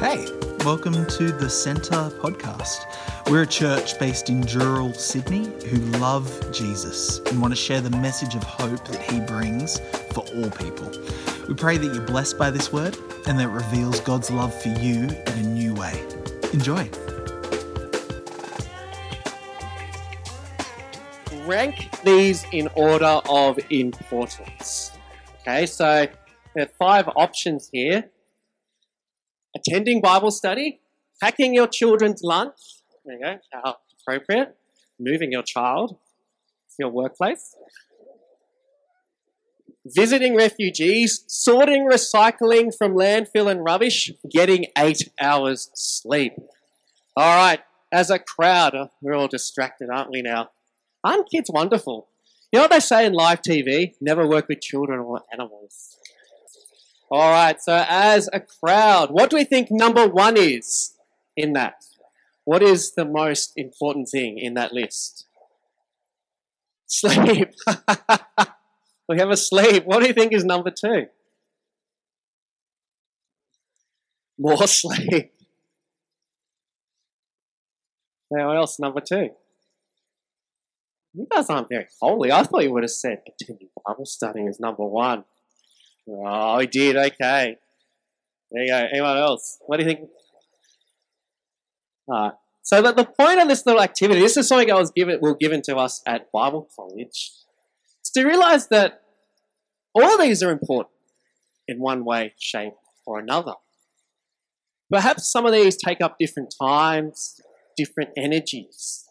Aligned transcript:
Hey, 0.00 0.28
welcome 0.64 1.06
to 1.06 1.32
the 1.32 1.50
Centre 1.50 2.08
podcast. 2.20 2.84
We're 3.28 3.42
a 3.42 3.46
church 3.48 3.98
based 3.98 4.30
in 4.30 4.42
Dural, 4.42 4.94
Sydney, 4.94 5.46
who 5.66 5.78
love 5.98 6.52
Jesus 6.52 7.18
and 7.26 7.42
want 7.42 7.50
to 7.50 7.56
share 7.56 7.80
the 7.80 7.90
message 7.90 8.36
of 8.36 8.44
hope 8.44 8.86
that 8.86 9.02
he 9.02 9.18
brings 9.18 9.80
for 10.12 10.20
all 10.20 10.50
people. 10.50 10.88
We 11.48 11.54
pray 11.54 11.78
that 11.78 11.92
you're 11.92 12.06
blessed 12.06 12.38
by 12.38 12.52
this 12.52 12.72
word 12.72 12.96
and 13.26 13.40
that 13.40 13.48
it 13.48 13.50
reveals 13.50 13.98
God's 13.98 14.30
love 14.30 14.54
for 14.62 14.68
you 14.68 15.08
in 15.08 15.32
a 15.32 15.42
new 15.42 15.74
way. 15.74 16.00
Enjoy. 16.52 16.88
rank 21.44 21.88
these 22.04 22.44
in 22.52 22.68
order 22.76 23.20
of 23.28 23.58
importance. 23.70 24.92
Okay, 25.40 25.66
so 25.66 26.06
there 26.54 26.64
are 26.66 26.70
five 26.78 27.08
options 27.16 27.68
here 27.72 28.08
attending 29.56 30.00
Bible 30.00 30.30
study, 30.30 30.80
packing 31.20 31.54
your 31.54 31.66
children's 31.66 32.22
lunch, 32.22 32.56
there 33.04 33.16
you 33.16 33.24
go, 33.24 33.38
how 33.52 33.76
appropriate, 34.00 34.56
moving 34.98 35.32
your 35.32 35.42
child 35.42 35.90
to 35.90 36.74
your 36.78 36.90
workplace, 36.90 37.54
visiting 39.86 40.36
refugees, 40.36 41.24
sorting 41.26 41.88
recycling 41.88 42.74
from 42.76 42.94
landfill 42.94 43.50
and 43.50 43.64
rubbish, 43.64 44.12
getting 44.30 44.66
eight 44.76 45.08
hours 45.20 45.70
sleep. 45.74 46.34
All 47.16 47.36
right, 47.36 47.60
as 47.92 48.10
a 48.10 48.18
crowd, 48.18 48.74
uh, 48.74 48.88
we're 49.00 49.14
all 49.14 49.28
distracted, 49.28 49.88
aren't 49.90 50.10
we 50.10 50.22
now? 50.22 50.50
Aren't 51.02 51.30
kids 51.30 51.50
wonderful? 51.52 52.08
You 52.52 52.58
know 52.58 52.64
what 52.64 52.70
they 52.70 52.80
say 52.80 53.04
in 53.04 53.12
live 53.12 53.42
TV? 53.42 53.94
Never 54.00 54.26
work 54.26 54.48
with 54.48 54.60
children 54.60 55.00
or 55.00 55.22
animals. 55.32 55.97
All 57.10 57.30
right, 57.30 57.60
so 57.62 57.84
as 57.88 58.28
a 58.32 58.40
crowd, 58.40 59.10
what 59.10 59.30
do 59.30 59.36
we 59.36 59.44
think 59.44 59.70
number 59.70 60.06
one 60.06 60.36
is 60.36 60.94
in 61.36 61.54
that? 61.54 61.84
What 62.44 62.62
is 62.62 62.94
the 62.94 63.04
most 63.04 63.52
important 63.56 64.08
thing 64.08 64.38
in 64.38 64.54
that 64.54 64.72
list? 64.72 65.26
Sleep. 66.86 67.50
we 69.08 69.18
have 69.18 69.30
a 69.30 69.36
sleep. 69.36 69.84
What 69.84 70.00
do 70.00 70.08
you 70.08 70.14
think 70.14 70.32
is 70.32 70.44
number 70.44 70.70
two? 70.70 71.06
More 74.38 74.66
sleep. 74.66 75.32
Now, 78.30 78.48
what 78.48 78.56
else? 78.56 78.78
Number 78.78 79.00
two. 79.00 79.30
You 81.14 81.26
guys 81.30 81.48
aren't 81.48 81.68
very 81.68 81.86
holy. 82.00 82.30
I 82.30 82.42
thought 82.42 82.62
you 82.62 82.72
would 82.72 82.82
have 82.82 82.90
said 82.90 83.22
attending 83.26 83.68
Bible 83.86 84.06
study 84.06 84.42
is 84.42 84.60
number 84.60 84.84
one. 84.84 85.24
Oh, 86.10 86.58
he 86.58 86.66
did. 86.66 86.96
Okay. 86.96 87.56
There 88.50 88.62
you 88.62 88.70
go. 88.70 88.86
Anyone 88.92 89.18
else? 89.18 89.58
What 89.66 89.78
do 89.78 89.84
you 89.84 89.90
think? 89.90 90.08
All 92.08 92.22
right. 92.22 92.32
So 92.62 92.82
the, 92.82 92.92
the 92.92 93.04
point 93.04 93.40
of 93.40 93.48
this 93.48 93.64
little 93.64 93.82
activity, 93.82 94.20
this 94.20 94.36
is 94.36 94.48
something 94.48 94.70
I 94.70 94.74
was 94.74 94.90
given, 94.90 95.18
well, 95.20 95.34
given 95.34 95.62
to 95.62 95.76
us 95.76 96.02
at 96.06 96.30
Bible 96.32 96.68
college, 96.74 97.32
is 98.04 98.10
to 98.14 98.24
realize 98.24 98.68
that 98.68 99.02
all 99.94 100.14
of 100.14 100.20
these 100.20 100.42
are 100.42 100.50
important 100.50 100.94
in 101.66 101.78
one 101.78 102.04
way, 102.04 102.34
shape, 102.38 102.74
or 103.06 103.18
another. 103.18 103.54
Perhaps 104.90 105.30
some 105.30 105.44
of 105.44 105.52
these 105.52 105.76
take 105.76 106.00
up 106.00 106.18
different 106.18 106.54
times, 106.60 107.40
different 107.76 108.10
energies. 108.16 109.04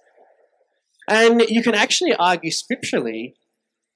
And 1.08 1.42
you 1.48 1.62
can 1.62 1.76
actually 1.76 2.14
argue 2.14 2.52
scripturally 2.52 3.36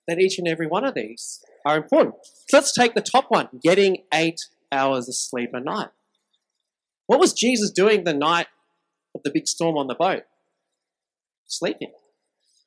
that 0.07 0.19
each 0.19 0.37
and 0.37 0.47
every 0.47 0.67
one 0.67 0.85
of 0.85 0.93
these 0.93 1.43
are 1.65 1.77
important. 1.77 2.15
So 2.49 2.57
let's 2.57 2.73
take 2.73 2.93
the 2.93 3.01
top 3.01 3.25
one 3.29 3.49
getting 3.63 4.03
eight 4.13 4.39
hours 4.71 5.07
of 5.07 5.15
sleep 5.15 5.51
a 5.53 5.59
night. 5.59 5.89
What 7.07 7.19
was 7.19 7.33
Jesus 7.33 7.71
doing 7.71 8.03
the 8.03 8.13
night 8.13 8.47
of 9.13 9.21
the 9.23 9.31
big 9.31 9.47
storm 9.47 9.77
on 9.77 9.87
the 9.87 9.95
boat? 9.95 10.23
Sleeping. 11.45 11.91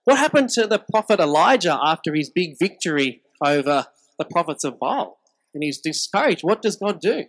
What 0.04 0.18
happened 0.18 0.50
to 0.50 0.66
the 0.66 0.78
prophet 0.78 1.18
Elijah 1.18 1.78
after 1.82 2.14
his 2.14 2.28
big 2.28 2.58
victory 2.58 3.22
over 3.42 3.86
the 4.18 4.24
prophets 4.26 4.64
of 4.64 4.78
Baal? 4.78 5.18
And 5.54 5.62
he's 5.62 5.78
discouraged. 5.78 6.42
What 6.42 6.60
does 6.60 6.76
God 6.76 7.00
do? 7.00 7.24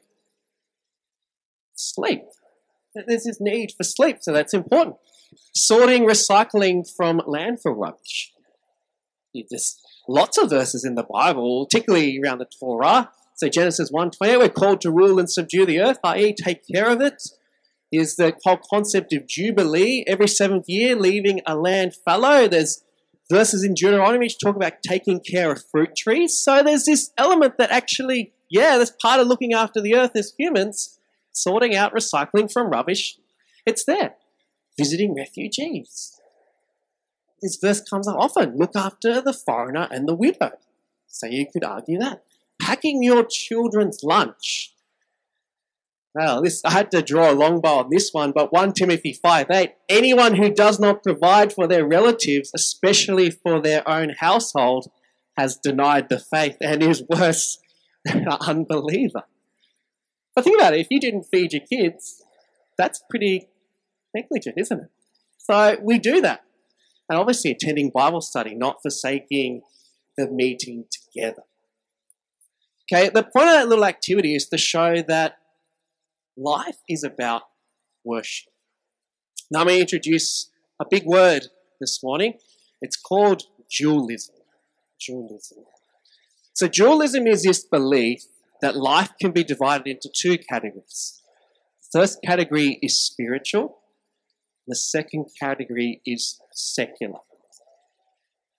Sleep. 1.76 2.24
There's 2.94 3.24
this 3.26 3.40
need 3.40 3.74
for 3.78 3.84
sleep, 3.84 4.18
so 4.22 4.34
that's 4.34 4.54
important 4.54 4.98
sorting 5.54 6.04
recycling 6.04 6.90
from 6.96 7.20
landfill 7.22 7.76
rubbish. 7.78 8.32
There's 9.34 9.78
lots 10.08 10.38
of 10.38 10.50
verses 10.50 10.84
in 10.84 10.96
the 10.96 11.04
Bible, 11.04 11.66
particularly 11.66 12.20
around 12.24 12.40
the 12.40 12.46
Torah. 12.60 13.12
So 13.36 13.50
Genesis 13.50 13.92
1.20, 13.92 14.40
we're 14.40 14.50
called 14.50 14.82
to 14.82 14.92
rule 14.92 15.20
and 15.20 15.30
subdue 15.30 15.66
the 15.66 15.82
earth, 15.82 16.00
i.e. 16.04 16.34
take 16.34 16.66
care 16.68 16.90
of 16.90 17.02
it. 17.02 17.22
Is 17.92 18.16
the 18.16 18.36
whole 18.44 18.60
concept 18.70 19.14
of 19.14 19.28
Jubilee, 19.28 20.04
every 20.08 20.28
seventh 20.28 20.66
year 20.68 20.96
leaving 20.96 21.42
a 21.46 21.56
land 21.56 21.94
fallow. 21.96 22.48
There's 22.48 22.84
verses 23.30 23.64
in 23.64 23.74
Deuteronomy 23.74 24.26
which 24.26 24.40
talk 24.40 24.56
about 24.56 24.82
taking 24.86 25.20
care 25.20 25.52
of 25.52 25.64
fruit 25.72 25.96
trees. 25.96 26.38
So 26.40 26.62
there's 26.64 26.86
this 26.86 27.12
element 27.18 27.58
that 27.58 27.72
actually, 27.72 28.34
yeah, 28.50 28.78
that's 28.78 28.92
part 29.02 29.20
of 29.20 29.28
looking 29.28 29.54
after 29.54 29.82
the 29.82 29.96
earth 29.96 30.12
as 30.16 30.34
humans, 30.38 31.00
sorting 31.32 31.76
out 31.76 31.94
recycling 31.94 32.52
from 32.52 32.70
rubbish. 32.70 33.18
It's 33.66 33.86
there 33.86 34.16
visiting 34.78 35.16
refugees. 35.16 36.20
This 37.42 37.58
verse 37.62 37.82
comes 37.82 38.08
up 38.08 38.16
often 38.18 38.58
look 38.58 38.76
after 38.76 39.22
the 39.22 39.34
foreigner 39.34 39.88
and 39.92 40.08
the 40.08 40.16
widow. 40.16 40.52
So 41.08 41.28
you 41.28 41.46
could 41.52 41.64
argue 41.64 42.00
that. 42.00 42.24
Packing 42.62 43.04
your 43.04 43.24
children's 43.24 44.04
lunch. 44.04 44.74
Well, 46.14 46.42
this 46.42 46.64
I 46.64 46.72
had 46.72 46.92
to 46.92 47.02
draw 47.02 47.30
a 47.30 47.36
long 47.36 47.60
bow 47.60 47.80
on 47.80 47.90
this 47.90 48.12
one, 48.14 48.32
but 48.32 48.54
1 48.54 48.72
Timothy 48.74 49.12
5 49.12 49.48
8. 49.52 49.72
Anyone 49.90 50.36
who 50.36 50.50
does 50.50 50.80
not 50.80 51.04
provide 51.04 51.52
for 51.52 51.68
their 51.68 51.86
relatives, 51.86 52.52
especially 52.56 53.30
for 53.30 53.62
their 53.62 53.88
own 53.88 54.14
household, 54.20 54.90
has 55.38 55.58
denied 55.58 56.08
the 56.08 56.20
faith 56.20 56.56
and 56.62 56.82
is 56.82 57.04
worse 57.10 57.60
than 58.06 58.28
an 58.28 58.38
unbeliever. 58.42 59.24
But 60.36 60.46
think 60.46 60.58
about 60.58 60.74
it, 60.74 60.82
if 60.82 60.88
you 60.90 61.00
didn't 61.00 61.24
feed 61.24 61.54
your 61.54 61.66
kids, 61.66 62.24
that's 62.78 63.02
pretty 63.10 63.48
negligent, 64.14 64.56
isn't 64.58 64.80
it? 64.80 64.90
So 65.38 65.78
we 65.82 66.00
do 66.00 66.22
that. 66.22 66.44
And 67.10 67.20
obviously, 67.20 67.52
attending 67.52 67.92
Bible 67.94 68.22
study, 68.22 68.56
not 68.56 68.78
forsaking 68.82 69.62
the 70.18 70.28
meeting 70.28 70.86
together. 70.92 71.44
Okay, 72.92 73.10
the 73.10 73.24
point 73.24 73.48
of 73.48 73.54
that 73.54 73.68
little 73.68 73.86
activity 73.86 74.36
is 74.36 74.48
to 74.50 74.58
show 74.58 75.02
that 75.08 75.38
life 76.38 76.78
is 76.88 77.04
about 77.04 77.44
worship. 78.04 78.54
Now, 79.52 79.62
I'm 79.62 79.68
going 79.68 79.78
to 79.78 79.82
introduce 79.82 80.50
a 80.80 80.86
big 80.90 81.06
word 81.06 81.48
this 81.80 82.02
morning. 82.04 82.36
It's 82.82 82.96
called 82.96 83.44
dualism. 83.76 84.36
Dualism. 85.06 85.64
So, 86.54 86.68
dualism 86.68 87.28
is 87.28 87.44
this 87.44 87.64
belief 87.64 88.24
that 88.62 88.76
life 88.76 89.12
can 89.20 89.32
be 89.32 89.44
divided 89.44 89.88
into 89.88 90.10
two 90.16 90.38
categories. 90.38 91.22
The 91.92 92.00
first 92.00 92.20
category 92.24 92.80
is 92.82 93.00
spiritual, 93.00 93.80
the 94.68 94.76
second 94.76 95.26
category 95.40 96.02
is 96.06 96.40
secular. 96.52 97.20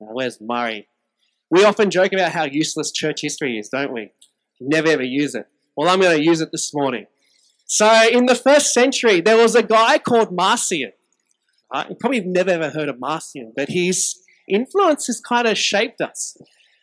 Now, 0.00 0.09
where's 0.12 0.41
Murray? 0.41 0.89
We 1.50 1.65
often 1.65 1.91
joke 1.91 2.12
about 2.12 2.33
how 2.33 2.44
useless 2.44 2.91
church 2.91 3.22
history 3.22 3.59
is, 3.59 3.69
don't 3.69 3.93
we? 3.93 4.12
Never 4.61 4.89
ever 4.89 5.03
use 5.03 5.34
it. 5.34 5.47
Well, 5.77 5.89
I'm 5.89 6.00
going 6.00 6.16
to 6.16 6.22
use 6.22 6.41
it 6.41 6.50
this 6.53 6.72
morning. 6.75 7.06
So, 7.66 8.09
in 8.11 8.27
the 8.27 8.34
first 8.34 8.72
century, 8.72 9.21
there 9.21 9.37
was 9.37 9.55
a 9.55 9.62
guy 9.62 9.99
called 9.99 10.33
Marcion. 10.33 10.93
Right? 11.72 11.91
You 11.91 11.97
probably 11.97 12.21
never 12.21 12.50
ever 12.50 12.71
heard 12.71 12.89
of 12.89 12.99
Marcion, 13.00 13.53
but 13.56 13.69
his 13.69 14.16
influence 14.49 15.06
has 15.09 15.21
kind 15.21 15.49
of 15.49 15.59
shaped 15.59 16.00
us. 16.00 16.37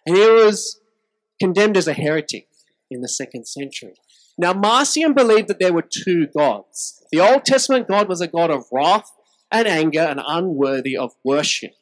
And 0.06 0.18
he 0.18 0.22
was 0.22 0.80
condemned 1.40 1.78
as 1.78 1.88
a 1.88 1.94
heretic 1.94 2.48
in 2.92 3.02
the 3.02 3.08
second 3.08 3.48
century. 3.48 3.94
Now, 4.38 4.54
Marcion 4.54 5.14
believed 5.14 5.48
that 5.48 5.60
there 5.60 5.74
were 5.74 5.84
two 5.84 6.28
gods. 6.28 7.04
The 7.12 7.20
Old 7.20 7.46
Testament 7.46 7.88
God 7.88 8.10
was 8.10 8.22
a 8.22 8.28
God 8.28 8.50
of 8.50 8.66
wrath 8.72 9.12
and 9.52 9.68
anger 9.68 10.02
and 10.02 10.20
unworthy 10.26 10.98
of 10.98 11.14
worship. 11.24 11.74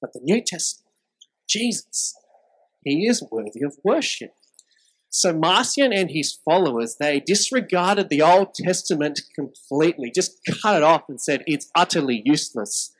But 0.00 0.12
the 0.12 0.20
New 0.22 0.40
Testament, 0.40 0.92
Jesus, 1.48 2.14
he 2.84 3.06
is 3.06 3.24
worthy 3.30 3.62
of 3.62 3.76
worship. 3.82 4.32
So 5.10 5.32
Marcion 5.32 5.92
and 5.92 6.10
his 6.10 6.32
followers, 6.44 6.96
they 7.00 7.18
disregarded 7.18 8.08
the 8.08 8.22
Old 8.22 8.54
Testament 8.54 9.20
completely, 9.34 10.12
just 10.14 10.38
cut 10.62 10.76
it 10.76 10.82
off 10.82 11.08
and 11.08 11.20
said 11.20 11.42
it's 11.46 11.70
utterly 11.74 12.22
useless. 12.24 12.92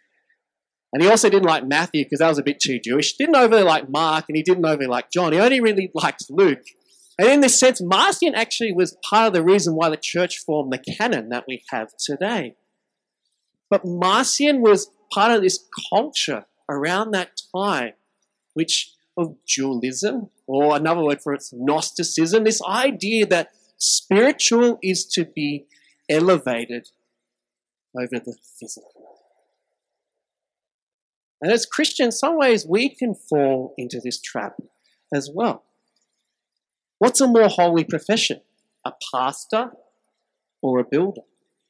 And 0.93 1.03
he 1.03 1.09
also 1.09 1.29
didn't 1.29 1.47
like 1.47 1.67
Matthew 1.67 2.05
because 2.05 2.21
that 2.21 2.29
was 2.29 2.39
a 2.39 2.43
bit 2.43 2.61
too 2.61 2.81
Jewish. 2.81 3.17
Didn't 3.17 3.37
overly 3.37 3.63
like 3.63 3.91
Mark 3.91 4.25
and 4.29 4.37
he 4.37 4.43
didn't 4.43 4.65
overly 4.65 4.87
like 4.87 5.11
John. 5.11 5.33
He 5.33 5.39
only 5.39 5.61
really 5.61 5.91
liked 5.95 6.25
Luke. 6.31 6.65
And 7.19 7.29
in 7.29 7.41
this 7.41 7.59
sense, 7.59 7.81
Marcion 7.83 8.35
actually 8.35 8.73
was 8.73 8.97
part 9.09 9.27
of 9.27 9.33
the 9.33 9.43
reason 9.43 9.75
why 9.75 9.91
the 9.91 9.97
church 9.97 10.39
formed 10.39 10.73
the 10.73 10.79
canon 10.79 11.31
that 11.31 11.45
we 11.49 11.65
have 11.71 11.97
today. 11.99 12.55
But 13.69 13.85
Marcion 13.85 14.61
was 14.63 14.91
part 15.13 15.33
of 15.33 15.43
this 15.43 15.65
culture 15.91 16.47
around 16.69 17.11
that 17.11 17.41
time, 17.55 17.95
which 18.55 18.93
of 19.17 19.35
dualism, 19.47 20.31
or 20.47 20.77
another 20.77 21.03
word 21.03 21.21
for 21.21 21.35
it's 21.35 21.53
Gnosticism, 21.53 22.45
this 22.45 22.63
idea 22.63 23.27
that 23.27 23.51
spiritual 23.77 24.79
is 24.81 25.05
to 25.07 25.25
be 25.25 25.67
elevated 26.09 26.89
over 27.99 28.21
the 28.21 28.37
physical. 28.61 28.93
And 31.41 31.53
as 31.53 31.67
Christians, 31.67 32.19
some 32.19 32.39
ways 32.39 32.67
we 32.67 32.89
can 32.89 33.15
fall 33.15 33.75
into 33.77 34.01
this 34.01 34.21
trap 34.21 34.57
as 35.13 35.31
well. 35.33 35.65
What's 36.99 37.21
a 37.21 37.27
more 37.27 37.49
holy 37.49 37.85
profession? 37.85 38.41
A 38.85 38.93
pastor 39.13 39.71
or 40.63 40.81
a 40.81 40.85
builder? 40.85 41.23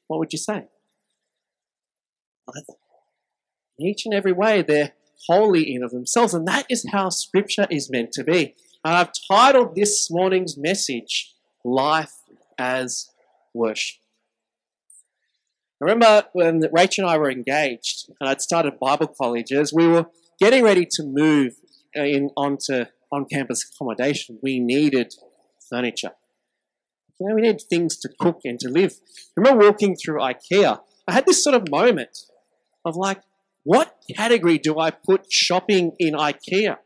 What 0.07 0.19
would 0.19 0.33
you 0.33 0.39
say? 0.39 0.65
In 3.77 3.87
each 3.87 4.05
and 4.05 4.13
every 4.13 4.31
way, 4.31 4.61
they're 4.61 4.93
holy 5.27 5.73
in 5.73 5.83
of 5.83 5.91
themselves, 5.91 6.33
and 6.33 6.47
that 6.47 6.65
is 6.69 6.85
how 6.91 7.09
Scripture 7.09 7.67
is 7.69 7.89
meant 7.91 8.11
to 8.13 8.23
be. 8.23 8.55
And 8.83 8.95
I've 8.95 9.11
titled 9.29 9.75
this 9.75 10.09
morning's 10.09 10.57
message, 10.57 11.33
Life 11.63 12.13
as 12.57 13.09
Worship. 13.53 13.99
I 15.81 15.85
remember 15.85 16.23
when 16.33 16.61
Rachel 16.73 17.05
and 17.05 17.11
I 17.11 17.17
were 17.17 17.31
engaged, 17.31 18.09
and 18.19 18.29
I'd 18.29 18.41
started 18.41 18.79
Bible 18.79 19.07
colleges, 19.07 19.71
we 19.71 19.87
were 19.87 20.07
getting 20.39 20.63
ready 20.63 20.85
to 20.91 21.03
move 21.03 21.55
uh, 21.97 22.03
in 22.03 22.31
onto 22.35 22.85
on-campus 23.11 23.71
accommodation. 23.73 24.39
We 24.41 24.59
needed 24.59 25.13
furniture. 25.69 26.11
You 27.19 27.29
know, 27.29 27.35
we 27.35 27.41
needed 27.41 27.63
things 27.69 27.97
to 27.97 28.09
cook 28.19 28.41
and 28.45 28.59
to 28.61 28.69
live. 28.69 28.93
I 29.37 29.41
remember 29.41 29.65
walking 29.65 29.95
through 29.95 30.19
IKEA. 30.19 30.79
I 31.07 31.11
had 31.11 31.25
this 31.25 31.43
sort 31.43 31.55
of 31.55 31.69
moment 31.69 32.17
of 32.85 32.95
like, 32.95 33.21
what 33.63 33.97
category 34.15 34.57
do 34.57 34.79
I 34.79 34.91
put 34.91 35.31
shopping 35.31 35.93
in 35.99 36.13
IKEA? 36.13 36.77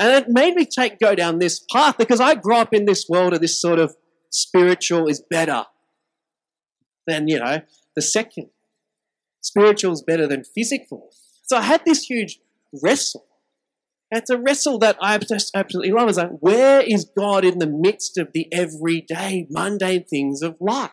And 0.00 0.12
it 0.12 0.28
made 0.28 0.54
me 0.54 0.64
take 0.64 1.00
go 1.00 1.16
down 1.16 1.40
this 1.40 1.58
path 1.58 1.98
because 1.98 2.20
I 2.20 2.36
grew 2.36 2.54
up 2.54 2.72
in 2.72 2.84
this 2.84 3.06
world 3.08 3.34
of 3.34 3.40
this 3.40 3.60
sort 3.60 3.80
of 3.80 3.96
spiritual 4.30 5.08
is 5.08 5.20
better 5.20 5.64
than, 7.04 7.26
you 7.26 7.40
know, 7.40 7.62
the 7.96 8.02
second. 8.02 8.50
Spiritual 9.40 9.92
is 9.92 10.02
better 10.02 10.28
than 10.28 10.44
physical. 10.44 11.08
So 11.46 11.56
I 11.56 11.62
had 11.62 11.84
this 11.84 12.04
huge 12.04 12.38
wrestle. 12.80 13.24
It's 14.10 14.30
a 14.30 14.38
wrestle 14.38 14.78
that 14.78 14.96
I 15.02 15.18
just 15.18 15.50
absolutely 15.54 15.92
love. 15.92 16.08
Is 16.08 16.16
like, 16.16 16.38
where 16.40 16.80
is 16.80 17.04
God 17.04 17.44
in 17.44 17.58
the 17.58 17.66
midst 17.66 18.16
of 18.16 18.32
the 18.32 18.48
everyday, 18.52 19.46
mundane 19.50 20.04
things 20.04 20.42
of 20.42 20.56
life? 20.60 20.92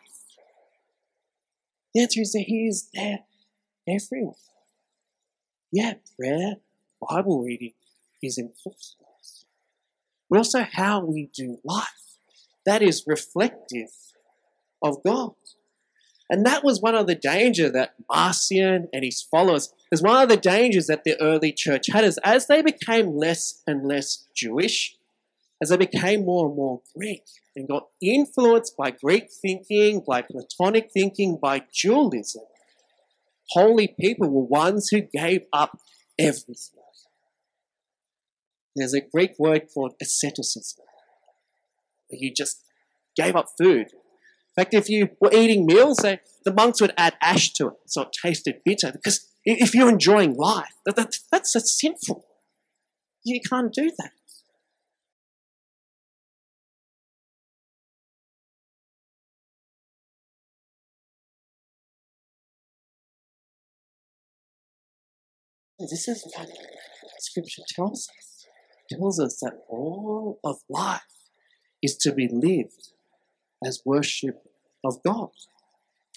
The 1.94 2.01
answer 2.01 2.21
is 2.21 2.33
that 2.33 2.44
He 2.47 2.67
is 2.67 2.89
there 2.94 3.19
everywhere. 3.88 4.33
Yeah, 5.71 5.94
prayer, 6.17 6.56
Bible 7.09 7.44
reading 7.44 7.73
is 8.21 8.38
important. 8.38 8.95
But 10.29 10.38
also 10.38 10.65
how 10.69 11.06
we 11.06 11.29
do 11.33 11.59
life. 11.63 12.18
That 12.65 12.81
is 12.81 13.03
reflective 13.07 13.91
of 14.83 15.03
God. 15.03 15.35
And 16.30 16.45
that 16.45 16.63
was 16.63 16.81
one 16.81 16.95
of 16.95 17.07
the 17.07 17.16
dangers 17.16 17.72
that 17.74 17.94
Marcion 18.12 18.89
and 18.92 19.04
his 19.04 19.22
followers, 19.22 19.72
is 19.92 20.01
one 20.01 20.24
of 20.24 20.30
the 20.30 20.38
dangers 20.38 20.88
that 20.88 21.04
the 21.04 21.19
early 21.22 21.51
church 21.51 21.88
had 21.92 22.04
is 22.04 22.18
as 22.24 22.48
they 22.48 22.62
became 22.62 23.16
less 23.16 23.62
and 23.68 23.88
less 23.88 24.25
Jewish, 24.36 24.95
as 25.62 25.69
they 25.69 25.77
became 25.77 26.25
more 26.25 26.48
and 26.48 26.56
more 26.56 26.81
Greek 26.98 27.24
and 27.56 27.68
got 27.68 27.88
influenced 28.01 28.75
by 28.75 28.92
Greek 28.92 29.30
thinking, 29.31 30.04
by 30.06 30.22
Platonic 30.22 30.89
thinking, 30.92 31.38
by 31.42 31.63
dualism, 31.81 32.44
holy 33.51 33.88
people 33.88 34.30
were 34.30 34.44
ones 34.44 34.89
who 34.89 35.01
gave 35.01 35.45
up 35.54 35.78
everything. 36.18 36.81
There's 38.75 38.94
a 38.94 39.01
Greek 39.01 39.36
word 39.39 39.68
called 39.74 39.94
asceticism. 40.01 40.83
You 42.10 42.33
just 42.33 42.63
gave 43.16 43.36
up 43.36 43.48
food 43.57 43.88
in 44.57 44.63
fact, 44.63 44.74
if 44.74 44.90
you 44.90 45.10
were 45.19 45.34
eating 45.34 45.66
meals, 45.66 45.98
they, 45.98 46.19
the 46.46 46.54
monks 46.54 46.80
would 46.80 46.94
add 46.98 47.16
ash 47.22 47.52
to 47.54 47.68
it 47.68 47.74
so 47.88 48.04
it 48.04 48.16
tasted 48.24 48.62
bitter. 48.63 48.92
Because 48.94 49.28
if 49.44 49.75
you're 49.75 49.90
enjoying 49.90 50.36
life, 50.36 50.72
that, 50.86 50.96
that, 50.96 51.18
that's, 51.30 51.52
that's 51.52 51.78
sinful. 51.78 52.25
You 53.25 53.42
can't 53.42 53.74
do 53.74 53.92
that. 53.98 54.12
This 65.80 66.07
is 66.07 66.25
what 66.34 66.48
Scripture 67.19 67.63
tells 67.75 68.07
us. 68.07 68.46
It 68.90 68.96
tells 68.96 69.19
us 69.19 69.38
that 69.42 69.57
all 69.68 70.40
of 70.46 70.60
life 70.69 71.02
is 71.81 71.98
to 71.98 72.13
be 72.13 72.30
lived 72.31 72.94
as 73.65 73.81
worship 73.83 74.47
of 74.83 75.01
God. 75.03 75.29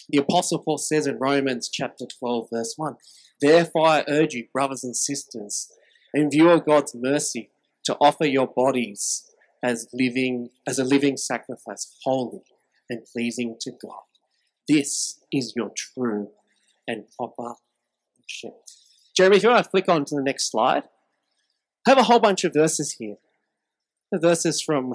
The 0.09 0.19
Apostle 0.19 0.59
Paul 0.59 0.79
says 0.79 1.07
in 1.07 1.19
Romans 1.19 1.69
chapter 1.69 2.07
12, 2.07 2.49
verse 2.53 2.75
1 2.77 2.97
Therefore, 3.41 3.87
I 3.87 4.05
urge 4.09 4.35
you, 4.35 4.47
brothers 4.53 4.85
and 4.85 4.97
sisters, 4.97 5.71
in 6.15 6.31
view 6.31 6.51
of 6.51 6.67
God's 6.67 6.95
mercy, 6.95 7.51
to 7.85 7.97
offer 8.01 8.27
your 8.27 8.47
bodies 8.47 9.31
as 9.63 9.89
living 9.93 10.51
as 10.67 10.79
a 10.79 10.85
living 10.85 11.17
sacrifice, 11.17 11.99
holy 12.05 12.43
and 12.89 13.05
pleasing 13.13 13.57
to 13.61 13.71
God. 13.71 14.03
This 14.69 15.19
is 15.33 15.55
your 15.57 15.71
true 15.77 16.29
and 16.87 17.05
proper 17.17 17.55
worship. 18.19 18.55
Jeremy, 19.17 19.39
if 19.39 19.43
you 19.43 19.51
want 19.51 19.65
to 19.65 19.71
flick 19.71 19.89
on 19.89 20.05
to 20.07 20.15
the 20.15 20.23
next 20.23 20.51
slide, 20.51 20.85
I 21.87 21.91
have 21.91 21.99
a 21.99 22.05
whole 22.05 22.21
bunch 22.21 22.45
of 22.45 22.53
verses 22.53 22.97
here. 22.99 23.17
The 24.13 24.19
verses 24.19 24.63
from 24.63 24.95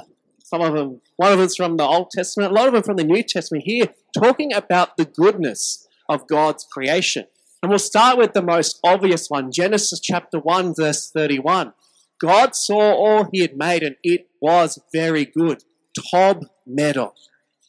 some 0.54 0.62
of 0.62 0.74
them, 0.76 1.02
one 1.18 1.32
of 1.32 1.40
them's 1.40 1.56
from 1.56 1.78
the 1.78 1.84
Old 1.84 2.12
Testament, 2.12 2.52
a 2.52 2.56
lot 2.56 2.68
of 2.68 2.74
them 2.74 2.84
from 2.84 2.98
the 2.98 3.04
New 3.04 3.24
Testament 3.24 3.64
here, 3.66 3.88
talking 4.16 4.54
about 4.54 4.98
the 4.98 5.06
goodness 5.06 5.88
of 6.08 6.28
God's 6.28 6.64
creation. 6.64 7.26
And 7.64 7.72
we'll 7.72 7.80
start 7.80 8.20
with 8.20 8.34
the 8.34 8.44
most 8.44 8.80
obvious 8.84 9.30
one 9.30 9.52
Genesis 9.52 10.00
chapter 10.00 10.38
1, 10.38 10.76
verse 10.76 11.10
31. 11.10 11.74
God 12.22 12.56
saw 12.56 12.78
all 12.78 13.30
he 13.32 13.42
had 13.42 13.58
made, 13.58 13.82
and 13.82 13.96
it 14.04 14.28
was 14.40 14.78
very 14.94 15.26
good. 15.26 15.64
Tob 16.12 16.46
Medor, 16.68 17.10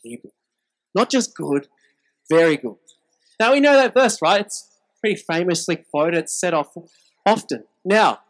Hebrew. 0.02 0.32
Not 0.94 1.08
just 1.08 1.34
good, 1.34 1.68
very 2.30 2.58
good. 2.58 2.76
Now 3.40 3.54
we 3.54 3.60
know 3.60 3.76
that 3.76 3.94
verse, 3.94 4.18
right? 4.20 4.42
It's 4.42 4.68
pretty 5.00 5.16
famously 5.16 5.76
quoted, 5.76 6.18
it's 6.18 6.38
said 6.38 6.52
off 6.52 6.74
often. 7.24 7.64
Now, 7.82 8.20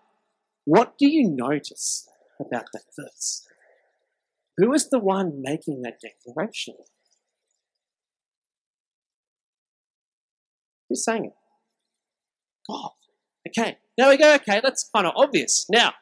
what 0.65 0.97
do 0.97 1.09
you 1.09 1.29
notice 1.29 2.09
about 2.39 2.67
that 2.73 2.85
verse? 2.97 3.44
Who 4.57 4.73
is 4.73 4.89
the 4.89 5.01
one 5.01 5.43
making 5.43 5.83
that 5.83 5.99
declaration? 6.01 6.75
Who's 10.89 11.05
saying 11.05 11.27
it? 11.27 11.33
God. 12.69 12.91
Okay, 13.49 13.79
now 13.99 14.11
we 14.11 14.17
go, 14.17 14.35
okay, 14.37 14.61
that's 14.63 14.89
kind 14.95 15.07
of 15.07 15.13
obvious. 15.17 15.67
Now, 15.71 15.93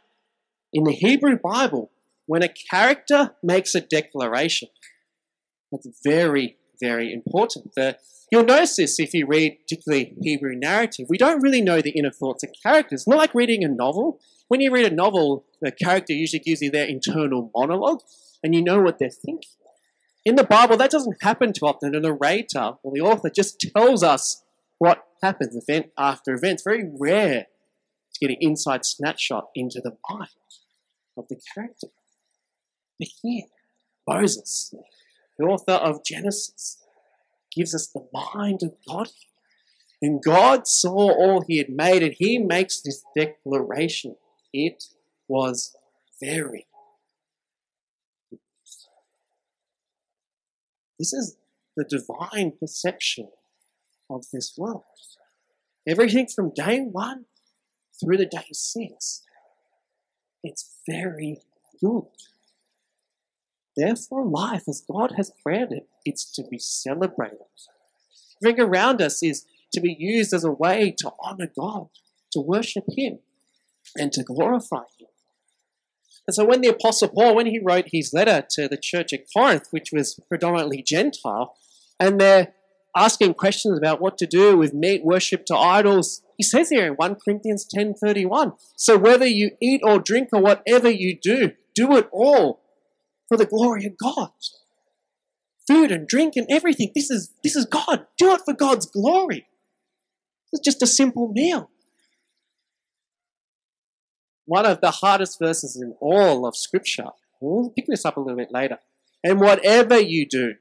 in 0.73 0.85
the 0.85 0.93
Hebrew 0.93 1.39
Bible, 1.43 1.91
when 2.27 2.43
a 2.43 2.49
character 2.71 3.35
makes 3.43 3.75
a 3.75 3.81
declaration, 3.81 4.69
that's 5.71 5.89
very, 6.05 6.57
very 6.81 7.13
important. 7.13 7.73
The, 7.75 7.97
you'll 8.31 8.45
notice 8.45 8.77
this 8.77 9.01
if 9.01 9.13
you 9.15 9.27
read 9.27 9.59
particularly 9.63 10.15
Hebrew 10.21 10.55
narrative. 10.55 11.07
We 11.09 11.19
don't 11.19 11.43
really 11.43 11.63
know 11.63 11.81
the 11.81 11.91
inner 11.91 12.11
thoughts 12.11 12.45
of 12.45 12.51
characters. 12.63 13.03
It's 13.03 13.09
Not 13.09 13.19
like 13.19 13.35
reading 13.35 13.65
a 13.65 13.69
novel. 13.69 14.21
When 14.49 14.61
you 14.61 14.71
read 14.73 14.91
a 14.91 14.95
novel, 14.95 15.47
the 15.61 15.73
character 15.73 16.13
usually 16.13 16.41
gives 16.41 16.61
you 16.61 16.71
their 16.71 16.87
internal 16.87 17.51
monologue 17.57 18.01
and 18.43 18.55
you 18.55 18.63
know 18.63 18.81
what 18.81 18.99
they're 18.99 19.11
thinking. 19.11 19.51
In 20.25 20.37
the 20.37 20.45
Bible, 20.45 20.77
that 20.77 20.91
doesn't 20.91 21.23
happen 21.23 21.53
too 21.53 21.67
often. 21.67 21.93
The 21.93 22.01
narrator 22.01 22.75
or 22.83 22.93
the 22.93 23.01
author 23.01 23.29
just 23.29 23.61
tells 23.61 24.03
us 24.03 24.43
what 24.79 25.05
happens 25.23 25.57
event 25.57 25.91
after 25.99 26.35
event. 26.35 26.55
It's 26.55 26.63
very 26.63 26.89
rare 26.99 27.47
to 28.15 28.21
get 28.21 28.31
an 28.31 28.37
inside 28.41 28.85
snapshot 28.85 29.49
into 29.55 29.81
the 29.81 29.97
mind 30.09 30.29
of 31.17 31.27
the 31.29 31.41
character. 31.55 31.89
But 32.99 33.09
here, 33.23 33.45
Moses, 34.07 34.75
the 35.39 35.45
author 35.45 35.73
of 35.73 36.05
Genesis, 36.05 36.79
gives 37.55 37.75
us 37.75 37.89
the 37.89 38.07
mind 38.13 38.63
of 38.63 38.75
God. 38.89 39.09
And 40.01 40.23
God 40.23 40.67
saw 40.67 41.13
all 41.13 41.45
he 41.47 41.59
had 41.59 41.69
made, 41.69 42.03
and 42.03 42.15
he 42.17 42.39
makes 42.39 42.81
this 42.81 43.05
declaration. 43.17 44.17
It 44.53 44.85
was 45.29 45.77
very 46.21 46.67
This 51.03 51.13
is 51.13 51.37
the 51.77 51.83
divine 51.83 52.53
perception 52.61 53.27
of 54.09 54.27
this 54.33 54.55
world. 54.57 54.85
Everything 55.85 56.29
from 56.29 56.53
day 56.55 56.79
one 56.79 57.25
through 57.99 58.19
the 58.19 58.27
day 58.27 58.47
six. 58.53 59.25
It's 60.45 60.77
very 60.89 61.41
good. 61.81 62.05
Therefore, 63.77 64.25
life 64.25 64.69
as 64.69 64.85
God 64.89 65.15
has 65.17 65.33
created, 65.43 65.83
it's 66.05 66.31
to 66.37 66.45
be 66.49 66.61
celebrated. 66.61 67.39
Everything 68.41 68.65
around 68.65 69.03
us 69.03 69.25
is 69.25 69.45
to 69.73 69.81
be 69.81 69.97
used 69.99 70.33
as 70.33 70.45
a 70.45 70.53
way 70.53 70.95
to 70.99 71.11
honor 71.19 71.51
God, 71.59 71.89
to 72.31 72.39
worship 72.39 72.85
Him, 72.97 73.19
and 73.97 74.13
to 74.13 74.23
glorify 74.23 74.85
Him. 75.01 75.02
And 76.27 76.35
so 76.35 76.45
when 76.45 76.61
the 76.61 76.69
Apostle 76.69 77.09
Paul, 77.09 77.35
when 77.35 77.47
he 77.47 77.59
wrote 77.59 77.87
his 77.93 78.13
letter 78.13 78.47
to 78.51 78.69
the 78.69 78.77
church 78.77 79.13
at 79.13 79.25
Corinth, 79.35 79.69
which 79.71 79.91
was 79.93 80.21
predominantly 80.29 80.83
Gentile, 80.83 81.55
and 81.99 82.21
they're 82.21 82.55
asking 82.97 83.35
questions 83.35 83.79
about 83.79 84.01
what 84.01 84.19
to 84.19 84.27
do 84.27 84.57
with 84.57 84.75
meat 84.75 85.05
worship 85.05 85.45
to 85.47 85.57
idols, 85.57 86.23
he 86.37 86.45
says 86.45 86.69
here 86.69 86.87
in 86.87 86.95
1 86.95 87.17
Corinthians 87.25 87.67
10:31, 87.67 88.53
so 88.77 88.97
whether 88.97 89.27
you 89.27 89.53
eat 89.61 89.81
or 89.85 89.99
drink 89.99 90.29
or 90.33 90.41
whatever 90.41 90.91
you 90.91 91.19
do, 91.21 91.53
do 91.75 91.97
it 91.97 92.09
all 92.13 92.61
for 93.29 93.37
the 93.37 93.47
glory 93.47 93.87
of 93.87 93.97
God. 93.97 94.31
Food 95.67 95.91
and 95.91 96.07
drink 96.07 96.35
and 96.37 96.47
everything, 96.51 96.93
this 96.95 97.11
is 97.11 97.33
this 97.43 97.57
is 97.57 97.65
God. 97.65 98.07
Do 98.19 98.33
it 98.35 98.43
for 98.45 98.53
God's 98.53 98.87
glory. 98.87 99.47
It's 100.53 100.65
just 100.65 100.83
a 100.83 100.87
simple 100.87 101.29
meal 101.29 101.71
one 104.47 104.67
of 104.67 104.81
the 104.81 104.91
hardest 104.91 105.39
verses 105.39 105.77
in 105.77 105.95
all 106.01 106.47
of 106.47 106.57
Scripture. 106.57 107.11
We'll 107.41 107.71
pick 107.71 107.87
this 107.87 108.05
up 108.05 108.17
a 108.17 108.21
little 108.21 108.37
bit 108.37 108.53
later. 108.53 108.79
And 109.25 109.41
whatever 109.41 110.01
you 110.01 110.27
do, 110.27 110.55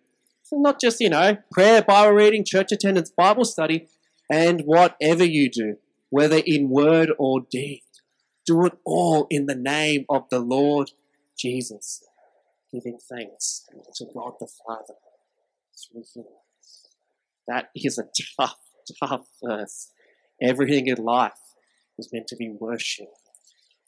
not 0.52 0.82
just, 0.82 1.00
you 1.00 1.10
know, 1.10 1.38
prayer, 1.52 1.82
Bible 1.82 2.12
reading, 2.14 2.44
church 2.46 2.72
attendance, 2.72 3.10
Bible 3.10 3.46
study, 3.46 3.88
and 4.30 4.62
whatever 4.62 5.24
you 5.24 5.50
do, 5.50 5.78
whether 6.10 6.42
in 6.46 6.70
word 6.70 7.12
or 7.18 7.42
deed, 7.50 7.84
do 8.46 8.66
it 8.66 8.74
all 8.86 9.28
in 9.30 9.46
the 9.46 9.56
name 9.56 10.06
of 10.10 10.26
the 10.30 10.40
Lord 10.40 10.92
Jesus, 11.38 12.04
giving 12.72 12.98
thanks 12.98 13.66
to 13.96 14.06
God 14.14 14.34
the 14.40 14.48
Father. 14.68 14.96
That 17.48 17.70
is 17.76 17.98
a 17.98 18.04
tough, 18.38 18.60
tough 19.00 19.28
verse. 19.44 19.92
Everything 20.42 20.88
in 20.88 20.98
life 20.98 21.34
is 21.98 22.10
meant 22.12 22.28
to 22.28 22.36
be 22.36 22.50
worship 22.50 23.10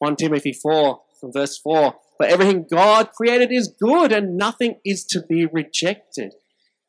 1 0.04 0.18
Timothy 0.18 0.52
4, 0.52 1.02
verse 1.34 1.58
4. 1.60 1.96
For 2.18 2.26
everything 2.26 2.68
God 2.70 3.12
created 3.14 3.54
is 3.54 3.70
good, 3.70 4.12
and 4.12 4.36
nothing 4.36 4.82
is 4.84 5.06
to 5.06 5.22
be 5.22 5.46
rejected 5.46 6.34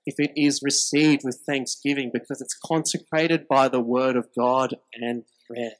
if 0.04 0.16
it 0.18 0.32
is 0.34 0.62
received 0.64 1.22
with 1.22 1.40
thanksgiving, 1.46 2.10
because 2.12 2.40
it's 2.40 2.58
consecrated 2.66 3.46
by 3.46 3.68
the 3.68 3.78
word 3.78 4.16
of 4.16 4.26
God 4.36 4.74
and 4.94 5.22
prayer. 5.46 5.74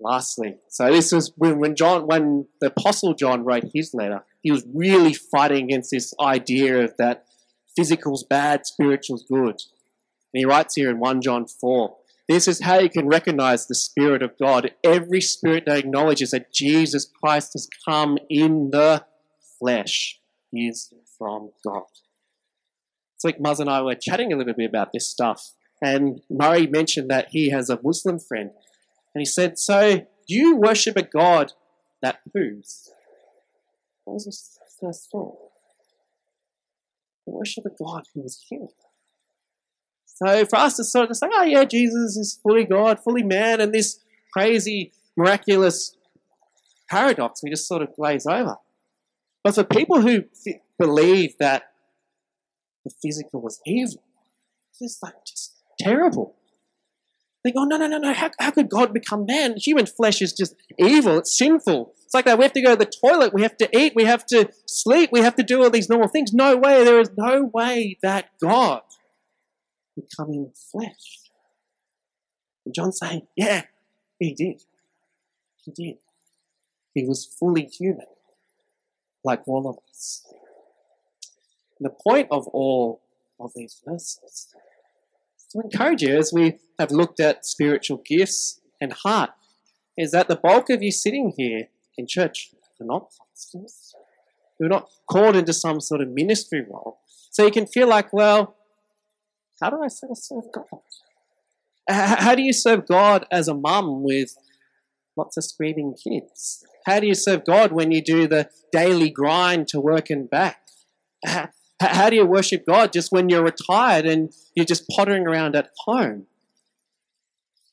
Lastly, 0.00 0.56
so 0.68 0.90
this 0.90 1.12
was 1.12 1.32
when, 1.36 1.60
when 1.60 1.76
John, 1.76 2.08
when 2.08 2.48
the 2.60 2.66
apostle 2.66 3.14
John 3.14 3.44
wrote 3.44 3.70
his 3.72 3.94
letter, 3.94 4.24
he 4.42 4.50
was 4.50 4.66
really 4.74 5.14
fighting 5.14 5.66
against 5.66 5.92
this 5.92 6.12
idea 6.20 6.82
of 6.82 6.96
that 6.98 7.26
physical's 7.76 8.24
bad, 8.24 8.66
spiritual's 8.66 9.22
good. 9.22 9.62
And 10.34 10.40
he 10.40 10.44
writes 10.44 10.74
here 10.74 10.90
in 10.90 10.98
1 10.98 11.22
John 11.22 11.46
4 11.46 11.96
this 12.28 12.48
is 12.48 12.62
how 12.62 12.78
you 12.78 12.90
can 12.90 13.06
recognize 13.06 13.66
the 13.66 13.74
Spirit 13.74 14.22
of 14.22 14.32
God. 14.38 14.72
Every 14.82 15.20
spirit 15.20 15.64
that 15.66 15.78
acknowledges 15.78 16.32
that 16.32 16.52
Jesus 16.52 17.08
Christ 17.22 17.52
has 17.54 17.68
come 17.88 18.18
in 18.28 18.70
the 18.70 19.04
flesh 19.58 20.18
is 20.52 20.92
from 21.16 21.50
God. 21.64 21.84
It's 23.14 23.24
like 23.24 23.38
Muzz 23.38 23.60
and 23.60 23.70
I 23.70 23.80
were 23.82 23.94
chatting 23.94 24.32
a 24.32 24.36
little 24.36 24.54
bit 24.54 24.68
about 24.68 24.92
this 24.92 25.08
stuff, 25.08 25.52
and 25.80 26.20
Murray 26.28 26.66
mentioned 26.66 27.10
that 27.10 27.28
he 27.30 27.50
has 27.50 27.70
a 27.70 27.78
Muslim 27.82 28.18
friend, 28.18 28.50
and 29.14 29.20
he 29.20 29.24
said, 29.24 29.58
So, 29.58 30.06
you 30.26 30.56
worship 30.56 30.96
a 30.96 31.02
God 31.02 31.52
that 32.02 32.20
poos? 32.36 32.88
What 34.04 34.14
was 34.14 34.24
his 34.26 34.58
first 34.80 35.08
thought? 35.10 35.38
Worship 37.24 37.64
a 37.64 37.70
God 37.70 38.04
who 38.14 38.24
is 38.24 38.44
human. 38.48 38.68
So 40.16 40.46
for 40.46 40.56
us 40.56 40.76
to 40.76 40.84
sort 40.84 41.10
of 41.10 41.16
say, 41.16 41.28
oh 41.30 41.42
yeah, 41.42 41.64
Jesus 41.64 42.16
is 42.16 42.38
fully 42.42 42.64
God, 42.64 42.98
fully 43.00 43.22
man, 43.22 43.60
and 43.60 43.72
this 43.72 44.00
crazy, 44.32 44.92
miraculous 45.16 45.94
paradox, 46.88 47.42
we 47.42 47.50
just 47.50 47.68
sort 47.68 47.82
of 47.82 47.94
glaze 47.94 48.26
over. 48.26 48.56
But 49.44 49.54
for 49.54 49.64
people 49.64 50.00
who 50.00 50.24
believe 50.78 51.34
that 51.38 51.64
the 52.84 52.90
physical 53.02 53.42
was 53.42 53.60
evil, 53.66 54.02
it's 54.80 54.98
like 55.02 55.14
just 55.26 55.54
terrible. 55.78 56.34
They 57.44 57.52
go, 57.52 57.64
no, 57.64 57.76
no, 57.76 57.86
no, 57.86 57.98
no, 57.98 58.12
how, 58.12 58.30
how 58.40 58.50
could 58.50 58.70
God 58.70 58.92
become 58.92 59.26
man? 59.26 59.54
Human 59.58 59.86
flesh 59.86 60.22
is 60.22 60.32
just 60.32 60.54
evil, 60.78 61.18
it's 61.18 61.36
sinful. 61.36 61.92
It's 62.04 62.14
like 62.14 62.24
that. 62.24 62.38
We 62.38 62.44
have 62.44 62.52
to 62.54 62.62
go 62.62 62.70
to 62.70 62.76
the 62.76 62.90
toilet, 62.90 63.34
we 63.34 63.42
have 63.42 63.56
to 63.58 63.68
eat, 63.76 63.92
we 63.94 64.04
have 64.04 64.24
to 64.26 64.48
sleep, 64.66 65.10
we 65.12 65.20
have 65.20 65.36
to 65.36 65.42
do 65.42 65.62
all 65.62 65.70
these 65.70 65.90
normal 65.90 66.08
things. 66.08 66.32
No 66.32 66.56
way, 66.56 66.84
there 66.84 67.00
is 67.00 67.10
no 67.16 67.50
way 67.52 67.98
that 68.02 68.30
God 68.40 68.80
becoming 69.96 70.52
flesh. 70.70 71.30
And 72.64 72.74
John's 72.74 72.98
saying, 72.98 73.26
yeah, 73.36 73.62
he 74.18 74.34
did. 74.34 74.62
He 75.64 75.70
did. 75.70 75.96
He 76.94 77.04
was 77.04 77.24
fully 77.24 77.64
human, 77.64 78.06
like 79.24 79.46
all 79.46 79.68
of 79.68 79.78
us. 79.88 80.26
And 81.78 81.86
the 81.86 81.90
point 81.90 82.28
of 82.30 82.46
all 82.48 83.02
of 83.38 83.52
these 83.54 83.80
verses 83.86 84.54
is 85.36 85.46
to 85.52 85.60
encourage 85.60 86.02
you 86.02 86.16
as 86.16 86.32
we 86.32 86.58
have 86.78 86.90
looked 86.90 87.20
at 87.20 87.44
spiritual 87.44 88.02
gifts 88.04 88.60
and 88.80 88.92
heart, 88.92 89.30
is 89.96 90.10
that 90.10 90.28
the 90.28 90.36
bulk 90.36 90.70
of 90.70 90.82
you 90.82 90.90
sitting 90.90 91.32
here 91.36 91.68
in 91.96 92.06
church 92.06 92.50
are 92.80 92.86
not 92.86 93.10
pastors. 93.18 93.94
You're 94.58 94.68
not 94.68 94.88
called 95.10 95.36
into 95.36 95.52
some 95.52 95.80
sort 95.80 96.00
of 96.00 96.08
ministry 96.08 96.62
role. 96.62 96.98
So 97.30 97.44
you 97.44 97.50
can 97.50 97.66
feel 97.66 97.88
like, 97.88 98.12
well, 98.12 98.55
how 99.60 99.70
do 99.70 99.82
I 99.82 99.88
serve 99.88 100.44
God? 100.52 100.80
How 101.88 102.34
do 102.34 102.42
you 102.42 102.52
serve 102.52 102.86
God 102.86 103.26
as 103.30 103.48
a 103.48 103.54
mum 103.54 104.02
with 104.02 104.36
lots 105.16 105.36
of 105.36 105.44
screaming 105.44 105.94
kids? 105.94 106.64
How 106.84 107.00
do 107.00 107.06
you 107.06 107.14
serve 107.14 107.44
God 107.44 107.72
when 107.72 107.90
you 107.90 108.02
do 108.02 108.26
the 108.26 108.50
daily 108.72 109.08
grind 109.08 109.68
to 109.68 109.80
work 109.80 110.10
and 110.10 110.28
back? 110.28 110.60
How 111.80 112.10
do 112.10 112.16
you 112.16 112.26
worship 112.26 112.66
God 112.66 112.92
just 112.92 113.12
when 113.12 113.28
you're 113.28 113.44
retired 113.44 114.06
and 114.06 114.32
you're 114.54 114.66
just 114.66 114.88
pottering 114.88 115.26
around 115.26 115.56
at 115.56 115.70
home? 115.84 116.26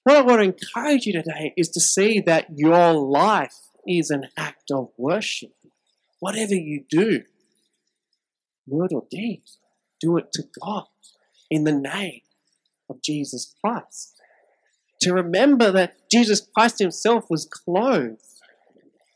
What 0.03 0.17
I 0.17 0.21
want 0.21 0.41
to 0.41 0.43
encourage 0.43 1.05
you 1.05 1.13
today 1.13 1.53
is 1.55 1.69
to 1.69 1.79
see 1.79 2.19
that 2.21 2.47
your 2.55 2.93
life 2.93 3.55
is 3.87 4.09
an 4.09 4.27
act 4.37 4.71
of 4.71 4.89
worship. 4.97 5.53
Whatever 6.19 6.55
you 6.55 6.83
do, 6.89 7.23
word 8.67 8.91
or 8.93 9.05
deed, 9.09 9.43
do 9.99 10.17
it 10.17 10.31
to 10.33 10.43
God 10.61 10.85
in 11.53 11.65
the 11.65 11.71
name 11.71 12.21
of 12.89 12.99
Jesus 13.03 13.53
Christ. 13.63 14.15
To 15.01 15.13
remember 15.13 15.71
that 15.71 16.09
Jesus 16.09 16.41
Christ 16.41 16.79
himself 16.79 17.25
was 17.29 17.45
clothed 17.45 18.17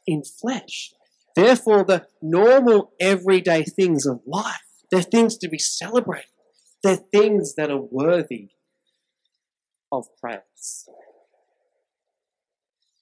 in 0.06 0.22
flesh. 0.24 0.94
Therefore, 1.36 1.84
the 1.84 2.06
normal, 2.22 2.92
everyday 3.00 3.64
things 3.64 4.06
of 4.06 4.22
life, 4.28 4.62
they're 4.92 5.02
things 5.02 5.36
to 5.40 5.50
be 5.50 5.58
celebrated. 5.58 6.30
They're 6.84 6.98
things 7.12 7.56
that 7.56 7.72
are 7.72 7.82
worthy 7.82 8.50
of 9.92 10.06
praise. 10.22 10.88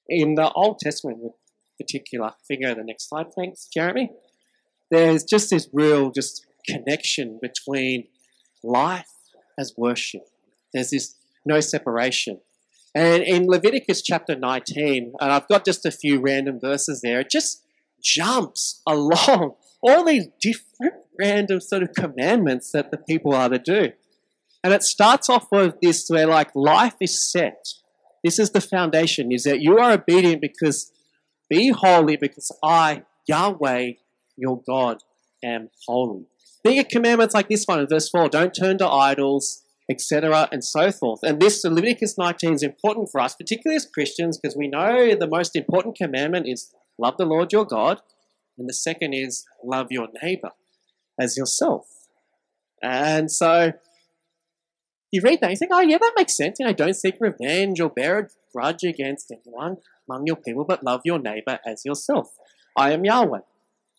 In 0.07 0.35
the 0.35 0.49
Old 0.53 0.79
Testament, 0.79 1.19
in 1.21 1.31
particular, 1.77 2.31
if 2.41 2.57
you 2.57 2.65
go 2.65 2.73
to 2.73 2.79
the 2.79 2.85
next 2.85 3.09
slide, 3.09 3.33
thanks, 3.37 3.67
Jeremy. 3.67 4.11
There's 4.91 5.25
just 5.25 5.49
this 5.49 5.67
real 5.73 6.11
just 6.11 6.45
connection 6.69 7.37
between 7.41 8.07
life 8.63 9.09
as 9.57 9.73
worship. 9.77 10.27
There's 10.73 10.89
this 10.89 11.15
no 11.45 11.59
separation. 11.59 12.39
And 12.93 13.23
in 13.23 13.47
Leviticus 13.47 14.01
chapter 14.01 14.35
19, 14.35 15.13
and 15.19 15.31
I've 15.31 15.47
got 15.47 15.65
just 15.65 15.85
a 15.85 15.91
few 15.91 16.19
random 16.19 16.59
verses 16.59 17.01
there, 17.01 17.19
it 17.19 17.29
just 17.29 17.63
jumps 18.01 18.81
along 18.87 19.55
all 19.81 20.05
these 20.05 20.27
different 20.41 20.95
random 21.19 21.59
sort 21.59 21.83
of 21.83 21.93
commandments 21.93 22.71
that 22.71 22.91
the 22.91 22.97
people 22.97 23.33
are 23.33 23.49
to 23.49 23.59
do. 23.59 23.89
And 24.63 24.73
it 24.73 24.83
starts 24.83 25.29
off 25.29 25.47
with 25.51 25.75
this 25.81 26.07
where 26.09 26.25
like 26.25 26.49
life 26.55 26.95
is 26.99 27.31
set. 27.31 27.67
This 28.23 28.39
is 28.39 28.49
the 28.51 28.61
foundation, 28.61 29.31
is 29.31 29.43
that 29.43 29.61
you 29.61 29.77
are 29.77 29.91
obedient 29.91 30.41
because 30.41 30.91
be 31.49 31.69
holy 31.69 32.17
because 32.17 32.51
I, 32.63 33.03
Yahweh, 33.27 33.91
your 34.35 34.61
God, 34.67 35.03
am 35.43 35.69
holy. 35.87 36.25
Then 36.65 36.83
commandments 36.85 37.35
like 37.35 37.47
this 37.47 37.65
one 37.65 37.79
in 37.79 37.87
verse 37.87 38.09
4 38.09 38.27
don't 38.27 38.53
turn 38.53 38.79
to 38.79 38.87
idols, 38.89 39.61
etc., 39.89 40.49
and 40.51 40.63
so 40.63 40.91
forth. 40.91 41.19
And 41.23 41.39
this 41.39 41.63
Leviticus 41.63 42.17
19 42.17 42.53
is 42.53 42.63
important 42.63 43.09
for 43.11 43.21
us, 43.21 43.35
particularly 43.35 43.75
as 43.75 43.85
Christians, 43.85 44.39
because 44.39 44.57
we 44.57 44.67
know 44.67 45.15
the 45.15 45.27
most 45.27 45.55
important 45.55 45.95
commandment 45.95 46.47
is 46.47 46.73
love 46.97 47.17
the 47.17 47.25
Lord 47.25 47.53
your 47.53 47.65
God, 47.65 48.01
and 48.57 48.67
the 48.67 48.73
second 48.73 49.13
is 49.13 49.45
love 49.63 49.87
your 49.91 50.07
neighbor 50.23 50.51
as 51.19 51.37
yourself. 51.37 51.85
And 52.81 53.31
so 53.31 53.73
you 55.11 55.21
read 55.21 55.41
that, 55.41 55.51
you 55.51 55.57
think, 55.57 55.71
oh, 55.71 55.81
yeah, 55.81 55.99
that 55.99 56.13
makes 56.17 56.35
sense. 56.35 56.57
You 56.59 56.65
know, 56.65 56.73
don't 56.73 56.95
seek 56.95 57.15
revenge 57.19 57.79
or 57.79 57.89
bear 57.89 58.19
a 58.19 58.27
grudge 58.51 58.83
against 58.83 59.31
anyone 59.31 59.77
among 60.09 60.25
your 60.25 60.35
people, 60.35 60.65
but 60.65 60.83
love 60.83 61.01
your 61.05 61.19
neighbor 61.19 61.59
as 61.63 61.85
yourself. 61.85 62.35
I 62.75 62.91
am 62.91 63.05
Yahweh. 63.05 63.41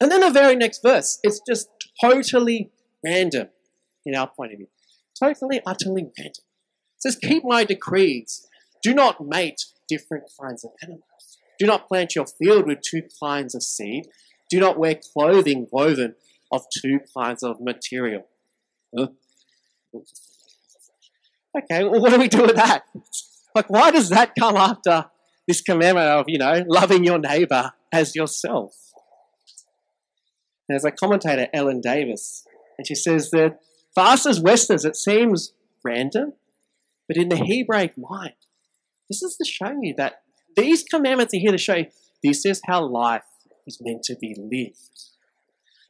And 0.00 0.11
then 0.11 0.20
the 0.20 0.30
very 0.30 0.56
next 0.56 0.82
verse, 0.82 1.18
it's 1.23 1.40
just 1.49 1.68
totally 2.00 2.71
random 3.05 3.49
in 4.05 4.15
our 4.15 4.29
point 4.29 4.53
of 4.53 4.59
view. 4.59 4.69
Totally, 5.19 5.61
utterly 5.67 6.11
random. 6.19 6.45
It 6.97 7.03
says, 7.03 7.17
Keep 7.17 7.45
my 7.45 7.65
decrees. 7.65 8.47
Do 8.83 8.95
not 8.95 9.21
mate 9.21 9.65
different 9.88 10.25
kinds 10.41 10.65
of 10.65 10.71
animals. 10.83 11.38
Do 11.59 11.67
not 11.67 11.88
plant 11.88 12.15
your 12.15 12.26
field 12.26 12.67
with 12.67 12.81
two 12.83 13.03
kinds 13.23 13.55
of 13.55 13.62
seed. 13.62 14.07
Do 14.50 14.61
not 14.61 14.79
wear 14.79 14.99
clothing 15.12 15.67
woven 15.73 16.15
of 16.53 16.65
two 16.83 17.00
kinds 17.17 17.43
of 17.43 17.61
material. 17.61 18.26
Huh? 18.97 19.09
Okay, 21.57 21.85
well, 21.85 22.00
what 22.00 22.11
do 22.11 22.19
we 22.19 22.29
do 22.29 22.43
with 22.43 22.57
that? 22.57 22.85
Like, 23.55 23.71
why 23.71 23.91
does 23.91 24.11
that 24.11 24.35
come 24.38 24.57
after 24.57 25.07
this 25.49 25.62
commandment 25.62 26.09
of, 26.09 26.26
you 26.29 26.38
know, 26.38 26.65
loving 26.69 27.05
your 27.05 27.19
neighbor 27.19 27.73
as 27.91 28.15
yourself? 28.15 28.86
There's 30.68 30.85
a 30.85 30.90
commentator, 30.90 31.49
Ellen 31.52 31.80
Davis, 31.80 32.44
and 32.76 32.87
she 32.87 32.94
says 32.94 33.30
that 33.30 33.61
for 33.94 34.02
us 34.02 34.26
as 34.26 34.40
Westerners, 34.40 34.85
it 34.85 34.96
seems 34.96 35.52
random, 35.85 36.35
but 37.08 37.16
in 37.16 37.28
the 37.28 37.37
Hebraic 37.37 37.96
mind, 37.96 38.35
this 39.08 39.23
is 39.23 39.37
to 39.37 39.44
show 39.44 39.75
you 39.80 39.94
that 39.96 40.23
these 40.56 40.82
commandments 40.82 41.35
are 41.35 41.38
here 41.38 41.52
to 41.52 41.58
show 41.58 41.76
you 41.76 41.87
this 42.23 42.44
is 42.44 42.61
how 42.66 42.85
life 42.85 43.23
is 43.66 43.78
meant 43.80 44.02
to 44.04 44.16
be 44.16 44.35
lived. 44.37 45.11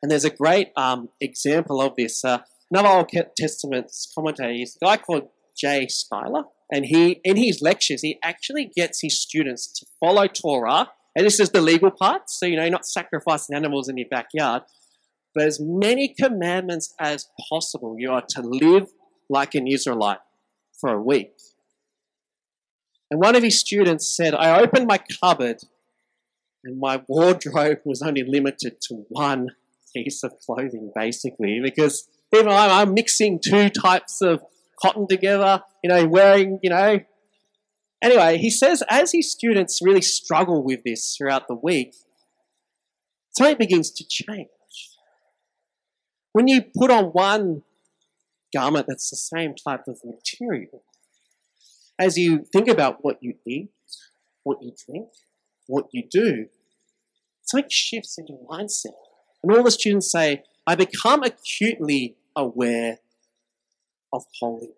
And 0.03 0.11
there's 0.11 0.25
a 0.25 0.31
great 0.31 0.73
um, 0.77 1.09
example 1.21 1.81
of 1.81 1.97
this. 1.97 2.25
Uh, 2.25 2.39
another 2.71 2.89
Old 2.89 3.11
Testament 3.37 3.91
commentator 4.15 4.51
is 4.51 4.77
a 4.81 4.85
guy 4.85 4.97
called 4.99 5.29
Jay 5.57 5.87
Sklar, 5.87 6.45
and 6.71 6.85
he, 6.85 7.21
in 7.25 7.37
his 7.37 7.63
lectures, 7.63 8.03
he 8.03 8.19
actually 8.23 8.71
gets 8.77 9.01
his 9.01 9.19
students 9.19 9.67
to 9.73 9.87
follow 10.01 10.27
Torah. 10.27 10.91
And 11.17 11.25
this 11.25 11.41
is 11.41 11.49
the 11.49 11.63
legal 11.63 11.91
part, 11.91 12.29
so 12.29 12.45
you 12.45 12.57
know, 12.57 12.63
you're 12.63 12.71
not 12.71 12.87
sacrificing 12.87 13.57
animals 13.57 13.89
in 13.89 13.97
your 13.97 14.07
backyard, 14.11 14.65
but 15.35 15.45
as 15.45 15.59
many 15.59 16.15
commandments 16.15 16.95
as 17.01 17.29
possible. 17.49 17.97
You 17.99 18.13
are 18.13 18.23
to 18.29 18.43
live 18.43 18.89
like 19.31 19.55
an 19.55 19.67
Israelite 19.67 20.19
for 20.79 20.91
a 20.91 21.03
week. 21.03 21.33
And 23.11 23.19
one 23.19 23.35
of 23.35 23.43
his 23.43 23.59
students 23.59 24.15
said, 24.15 24.35
I 24.35 24.61
opened 24.61 24.87
my 24.87 25.01
cupboard 25.23 25.63
and 26.65 26.79
my 26.79 27.03
wardrobe 27.09 27.79
was 27.87 28.03
only 28.03 28.25
limited 28.25 28.81
to 28.89 29.07
one 29.09 29.51
piece 29.95 30.23
of 30.23 30.33
clothing, 30.45 30.93
basically, 30.95 31.61
because 31.63 32.09
even 32.35 32.49
I'm, 32.49 32.71
I'm 32.71 32.95
mixing 32.95 33.41
two 33.41 33.71
types 33.71 34.21
of 34.21 34.43
cotton 34.83 35.07
together, 35.09 35.63
you 35.83 35.89
know, 35.89 36.07
wearing, 36.07 36.59
you 36.63 36.71
know. 36.71 37.01
Anyway, 38.03 38.39
he 38.39 38.51
says 38.51 38.83
as 38.89 39.13
his 39.13 39.31
students 39.31 39.81
really 39.83 40.03
struggle 40.03 40.63
with 40.63 40.83
this 40.85 41.17
throughout 41.17 41.49
the 41.49 41.55
week, 41.55 41.95
something 43.37 43.57
begins 43.59 43.91
to 43.91 44.05
change. 44.07 44.49
When 46.33 46.49
you 46.49 46.63
put 46.63 46.91
on 46.91 47.07
one 47.07 47.63
garment 48.55 48.87
that's 48.89 49.11
the 49.11 49.17
same 49.17 49.55
type 49.55 49.89
of 49.89 50.01
material, 50.05 50.83
as 51.99 52.19
you 52.19 52.45
think 52.53 52.69
about 52.69 52.99
what 53.01 53.23
you 53.23 53.35
eat, 53.47 53.71
what 54.43 54.63
you 54.63 54.73
drink, 54.87 55.09
what 55.67 55.87
you 55.93 56.05
do, 56.09 56.47
something 57.43 57.71
shifts 57.71 58.19
in 58.19 58.27
your 58.27 58.39
mindset. 58.47 58.93
And 59.43 59.53
all 59.53 59.63
the 59.63 59.71
students 59.71 60.11
say, 60.13 60.43
I 60.67 60.75
become 60.75 61.23
acutely 61.23 62.17
aware 62.35 62.99
of 64.13 64.25
holiness. 64.41 64.75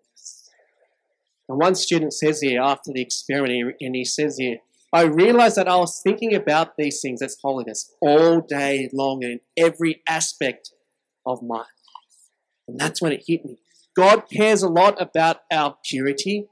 And 1.49 1.59
one 1.59 1.75
student 1.75 2.13
says 2.13 2.41
here 2.41 2.61
after 2.61 2.91
the 2.93 3.01
experiment, 3.01 3.75
and 3.81 3.95
he 3.95 4.05
says 4.05 4.37
here, 4.37 4.59
I 4.93 5.03
realized 5.03 5.55
that 5.57 5.67
I 5.67 5.75
was 5.77 5.99
thinking 6.01 6.33
about 6.33 6.77
these 6.77 7.01
things 7.01 7.21
as 7.21 7.37
holiness 7.41 7.91
all 8.01 8.41
day 8.41 8.89
long 8.93 9.23
in 9.23 9.39
every 9.57 10.01
aspect 10.07 10.71
of 11.25 11.41
my 11.41 11.57
life. 11.57 11.67
And 12.67 12.79
that's 12.79 13.01
when 13.01 13.11
it 13.11 13.23
hit 13.27 13.45
me. 13.45 13.57
God 13.95 14.23
cares 14.31 14.63
a 14.63 14.69
lot 14.69 15.01
about 15.01 15.41
our 15.51 15.77
purity 15.83 16.47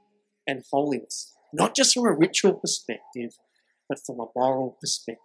and 0.46 0.64
holiness, 0.70 1.32
not 1.52 1.74
just 1.74 1.94
from 1.94 2.06
a 2.06 2.12
ritual 2.12 2.54
perspective, 2.54 3.38
but 3.88 4.00
from 4.04 4.18
a 4.20 4.26
moral 4.34 4.76
perspective. 4.80 5.22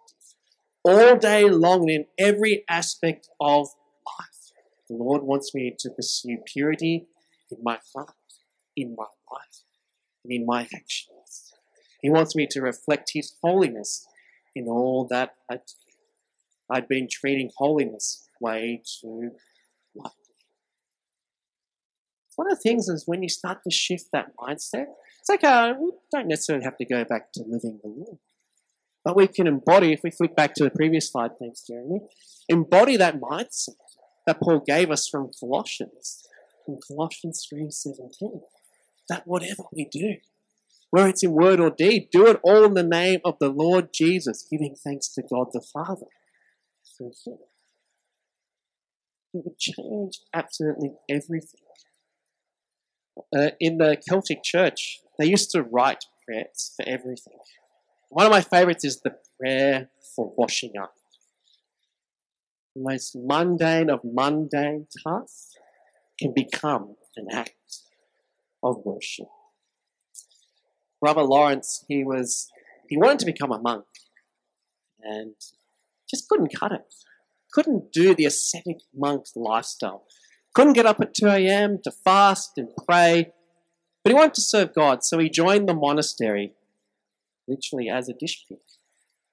All 0.84 1.16
day 1.16 1.48
long 1.50 1.88
in 1.88 2.06
every 2.18 2.64
aspect 2.68 3.28
of 3.40 3.68
life, 4.06 4.52
the 4.88 4.94
Lord 4.94 5.22
wants 5.22 5.54
me 5.54 5.74
to 5.78 5.90
pursue 5.90 6.38
purity 6.46 7.06
in 7.50 7.58
my 7.62 7.78
heart, 7.94 8.14
in 8.76 8.94
my 8.96 9.06
life, 9.32 9.63
and 10.24 10.32
in 10.32 10.46
my 10.46 10.62
actions. 10.62 11.52
He 12.00 12.10
wants 12.10 12.34
me 12.34 12.46
to 12.50 12.60
reflect 12.60 13.10
His 13.14 13.34
holiness 13.42 14.06
in 14.54 14.66
all 14.66 15.06
that 15.10 15.34
I 15.50 15.56
do. 15.56 15.62
I'd 16.70 16.88
been 16.88 17.08
treating 17.10 17.50
holiness 17.56 18.28
way 18.40 18.82
too 19.00 19.32
lightly. 19.94 20.12
One 22.36 22.50
of 22.50 22.58
the 22.58 22.62
things 22.62 22.88
is 22.88 23.04
when 23.06 23.22
you 23.22 23.28
start 23.28 23.58
to 23.64 23.70
shift 23.70 24.06
that 24.12 24.32
mindset, 24.36 24.86
it's 25.20 25.28
like 25.28 25.44
uh, 25.44 25.74
we 25.78 25.92
don't 26.12 26.28
necessarily 26.28 26.64
have 26.64 26.76
to 26.78 26.84
go 26.84 27.04
back 27.04 27.32
to 27.34 27.42
living 27.46 27.80
the 27.82 27.88
law. 27.88 28.18
But 29.04 29.16
we 29.16 29.28
can 29.28 29.46
embody, 29.46 29.92
if 29.92 30.00
we 30.02 30.10
flip 30.10 30.34
back 30.34 30.54
to 30.54 30.64
the 30.64 30.70
previous 30.70 31.12
slide, 31.12 31.32
thanks, 31.38 31.66
Jeremy, 31.66 32.00
embody 32.48 32.96
that 32.96 33.20
mindset 33.20 33.76
that 34.26 34.40
Paul 34.40 34.62
gave 34.66 34.90
us 34.90 35.06
from 35.08 35.30
Colossians, 35.38 36.26
from 36.64 36.78
Colossians 36.88 37.46
3.17, 37.52 38.40
that 39.08 39.26
whatever 39.26 39.64
we 39.72 39.88
do, 39.90 40.16
whether 40.90 41.08
it's 41.08 41.22
in 41.24 41.32
word 41.32 41.60
or 41.60 41.70
deed, 41.70 42.08
do 42.12 42.26
it 42.26 42.40
all 42.42 42.64
in 42.64 42.74
the 42.74 42.82
name 42.82 43.20
of 43.24 43.36
the 43.40 43.48
Lord 43.48 43.88
Jesus, 43.92 44.46
giving 44.50 44.76
thanks 44.76 45.08
to 45.14 45.22
God 45.22 45.48
the 45.52 45.60
Father. 45.60 46.06
It 47.00 47.38
would 49.32 49.58
change 49.58 50.20
absolutely 50.32 50.92
everything. 51.08 51.60
Uh, 53.36 53.50
in 53.58 53.78
the 53.78 53.96
Celtic 54.08 54.42
Church, 54.42 55.00
they 55.18 55.26
used 55.26 55.50
to 55.50 55.62
write 55.62 56.04
prayers 56.24 56.72
for 56.76 56.88
everything. 56.88 57.38
One 58.08 58.26
of 58.26 58.32
my 58.32 58.40
favorites 58.42 58.84
is 58.84 59.00
the 59.00 59.16
prayer 59.40 59.90
for 60.14 60.32
washing 60.36 60.72
up. 60.80 60.94
The 62.76 62.82
most 62.82 63.16
mundane 63.16 63.90
of 63.90 64.00
mundane 64.04 64.86
tasks 65.04 65.56
can 66.20 66.32
become 66.32 66.96
an 67.16 67.26
act 67.32 67.54
of 68.64 68.84
worship. 68.84 69.28
Brother 71.00 71.22
Lawrence, 71.22 71.84
he 71.86 72.02
was 72.02 72.50
he 72.88 72.96
wanted 72.96 73.20
to 73.20 73.26
become 73.26 73.52
a 73.52 73.60
monk 73.60 73.84
and 75.00 75.34
just 76.10 76.28
couldn't 76.28 76.52
cut 76.58 76.72
it. 76.72 76.94
Couldn't 77.52 77.92
do 77.92 78.14
the 78.14 78.24
ascetic 78.24 78.78
monk 78.92 79.26
lifestyle. 79.36 80.04
Couldn't 80.54 80.72
get 80.72 80.86
up 80.86 81.00
at 81.00 81.14
2 81.14 81.26
a.m. 81.28 81.78
to 81.84 81.90
fast 81.90 82.52
and 82.56 82.68
pray 82.88 83.32
but 84.04 84.10
he 84.10 84.14
wanted 84.14 84.34
to 84.34 84.42
serve 84.42 84.74
God, 84.74 85.02
so 85.02 85.18
he 85.18 85.30
joined 85.30 85.66
the 85.66 85.74
monastery 85.74 86.52
literally 87.48 87.88
as 87.88 88.08
a 88.08 88.12
dish 88.12 88.44
cook. 88.46 88.60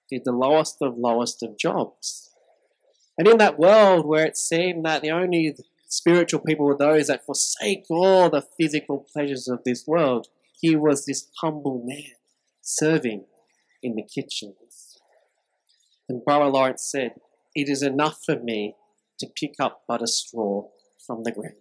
Did 0.09 0.23
the 0.23 0.31
lowest 0.31 0.77
of 0.81 0.97
lowest 0.97 1.43
of 1.43 1.57
jobs. 1.57 2.29
And 3.17 3.27
in 3.27 3.37
that 3.37 3.59
world 3.59 4.05
where 4.05 4.25
it 4.25 4.37
seemed 4.37 4.85
that 4.85 5.01
the 5.01 5.11
only 5.11 5.55
spiritual 5.91 6.39
people 6.39 6.65
were 6.65 6.77
those 6.77 7.07
that 7.07 7.25
forsake 7.25 7.83
all 7.89 8.29
the 8.29 8.45
physical 8.57 9.05
pleasures 9.11 9.47
of 9.47 9.63
this 9.65 9.85
world, 9.85 10.27
he 10.59 10.75
was 10.75 11.05
this 11.05 11.27
humble 11.41 11.83
man 11.85 12.13
serving 12.61 13.25
in 13.83 13.95
the 13.95 14.03
kitchens. 14.03 14.97
And 16.07 16.23
Brother 16.23 16.45
Lawrence 16.45 16.87
said, 16.89 17.15
It 17.53 17.67
is 17.67 17.83
enough 17.83 18.19
for 18.25 18.39
me 18.39 18.75
to 19.19 19.27
pick 19.35 19.55
up 19.59 19.83
but 19.87 20.01
a 20.01 20.07
straw 20.07 20.69
from 21.05 21.23
the 21.23 21.31
ground 21.31 21.55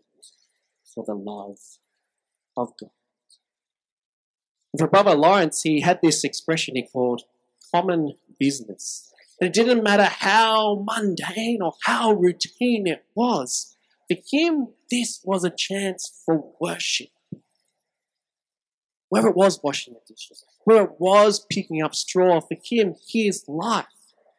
for 0.94 1.04
the 1.04 1.14
love 1.14 1.58
of 2.56 2.72
God. 2.80 2.90
For 4.78 4.86
Brother 4.86 5.16
Lawrence, 5.16 5.62
he 5.62 5.80
had 5.80 5.98
this 6.02 6.22
expression 6.22 6.76
he 6.76 6.86
called 6.86 7.22
common 7.74 8.14
business. 8.38 9.12
It 9.40 9.52
didn't 9.52 9.82
matter 9.82 10.04
how 10.04 10.84
mundane 10.86 11.62
or 11.62 11.72
how 11.84 12.12
routine 12.12 12.86
it 12.86 13.04
was. 13.14 13.76
For 14.10 14.16
him, 14.32 14.70
this 14.90 15.20
was 15.22 15.44
a 15.44 15.50
chance 15.50 16.22
for 16.26 16.52
worship. 16.60 17.10
Whether 19.08 19.28
it 19.28 19.36
was 19.36 19.60
washing 19.62 19.94
the 19.94 20.00
dishes, 20.12 20.44
whether 20.64 20.82
it 20.82 20.98
was 20.98 21.46
picking 21.48 21.80
up 21.80 21.94
straw, 21.94 22.40
for 22.40 22.56
him, 22.60 22.96
his 23.08 23.44
life 23.46 23.86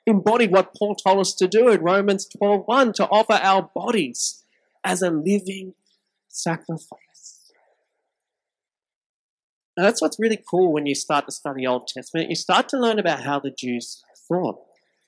embodied 0.05 0.51
what 0.51 0.75
Paul 0.77 0.95
told 0.95 1.19
us 1.19 1.33
to 1.35 1.47
do 1.47 1.69
in 1.69 1.81
Romans 1.81 2.25
12:1 2.25 2.91
to 2.93 3.07
offer 3.07 3.33
our 3.33 3.61
bodies 3.73 4.43
as 4.83 5.01
a 5.01 5.09
living 5.09 5.75
sacrifice. 6.27 7.51
And 9.77 9.85
that's 9.85 10.01
what's 10.01 10.19
really 10.19 10.43
cool 10.49 10.73
when 10.73 10.85
you 10.85 10.95
start 10.95 11.27
to 11.27 11.31
study 11.31 11.65
Old 11.65 11.87
Testament. 11.87 12.29
You 12.29 12.35
start 12.35 12.67
to 12.69 12.77
learn 12.77 12.99
about 12.99 13.23
how 13.23 13.39
the 13.39 13.51
Jews 13.51 14.03
thought 14.27 14.59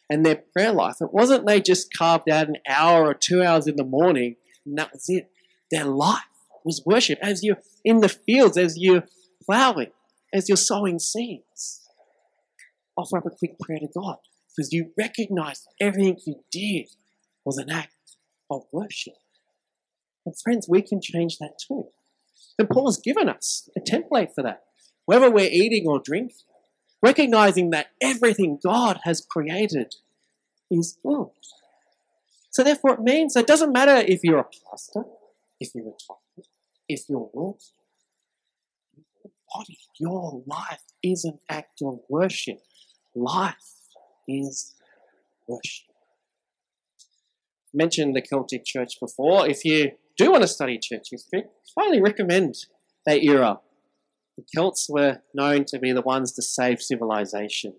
and 0.10 0.26
their 0.26 0.38
prayer 0.38 0.72
life. 0.72 1.02
It 1.02 1.14
wasn't 1.14 1.46
they 1.46 1.60
just 1.60 1.94
carved 1.94 2.30
out 2.30 2.48
an 2.48 2.58
hour 2.66 3.06
or 3.06 3.14
two 3.14 3.44
hours 3.44 3.68
in 3.68 3.76
the 3.76 3.84
morning 3.84 4.38
and 4.66 4.78
that 4.78 4.92
was 4.94 5.06
it. 5.08 5.30
Their 5.72 5.86
life 5.86 6.22
was 6.64 6.82
worship. 6.86 7.20
As 7.22 7.44
you're 7.44 7.60
in 7.84 8.00
the 8.00 8.10
fields, 8.10 8.58
as 8.58 8.78
you're 8.78 9.04
plowing, 9.46 9.92
as 10.34 10.48
you're 10.48 10.58
sowing 10.58 11.00
seeds, 11.00 11.82
offer 12.98 13.18
up 13.18 13.26
a 13.26 13.30
quick 13.30 13.60
prayer 13.60 13.80
to 13.80 13.88
God 13.88 14.18
because 14.56 14.72
you 14.72 14.92
recognize 14.98 15.68
everything 15.80 16.18
you 16.26 16.36
did 16.52 16.88
was 17.46 17.58
an 17.58 17.70
act 17.70 17.94
of 18.50 18.64
worship. 18.72 19.16
And 20.26 20.36
friends, 20.40 20.68
we 20.70 20.82
can 20.82 21.02
change 21.02 21.38
that 21.40 21.60
too. 21.60 21.88
And 22.58 22.70
Paul 22.70 22.88
has 22.88 22.98
given 22.98 23.28
us 23.28 23.70
a 23.76 23.82
template 23.82 24.34
for 24.34 24.44
that. 24.44 24.64
Whether 25.06 25.30
we're 25.30 25.50
eating 25.52 25.86
or 25.88 26.00
drinking, 26.00 26.38
recognizing 27.02 27.72
that 27.72 27.88
everything 28.02 28.60
God 28.64 29.02
has 29.04 29.26
created 29.26 29.96
is 30.72 30.98
good. 31.04 31.30
So 32.54 32.64
therefore, 32.64 32.94
it 32.94 33.00
means 33.00 33.36
it 33.36 33.48
doesn't 33.48 33.74
matter 33.74 33.96
if 33.96 34.20
you're 34.24 34.38
a 34.38 34.46
pastor, 34.70 35.04
if 35.60 35.72
you're 35.74 35.86
retired, 35.86 36.48
if 36.88 37.02
you're 37.10 37.30
working, 37.34 37.58
your 38.96 39.32
body, 39.52 39.78
your 40.00 40.44
life 40.46 40.84
is 41.02 41.26
an 41.26 41.40
act 41.50 41.82
of 41.84 42.02
worship. 42.08 42.60
Life 43.16 43.56
is 44.28 44.76
worship. 45.48 45.96
Mentioned 47.74 48.16
the 48.16 48.22
Celtic 48.22 48.66
Church 48.66 49.00
before. 49.00 49.50
If 49.50 49.66
you 49.66 49.94
do 50.16 50.30
want 50.30 50.44
to 50.44 50.48
study 50.48 50.78
church 50.78 51.08
history, 51.10 51.46
highly 51.76 52.02
recommend 52.02 52.54
that 53.08 53.24
era. 53.24 53.62
The 54.38 54.44
Celts 54.54 54.88
were 54.88 55.22
known 55.34 55.66
to 55.66 55.80
be 55.80 55.92
the 55.92 56.02
ones 56.02 56.34
to 56.34 56.44
save 56.44 56.84
civilization. 56.84 57.74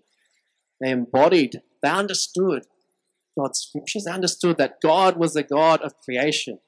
They 0.81 0.91
embodied, 0.91 1.61
they 1.81 1.89
understood 1.89 2.65
God's 3.37 3.59
scriptures, 3.59 4.05
they 4.05 4.11
understood 4.11 4.57
that 4.57 4.81
God 4.81 5.17
was 5.17 5.33
the 5.33 5.43
God 5.43 5.81
of 5.81 5.99
creation. 5.99 6.59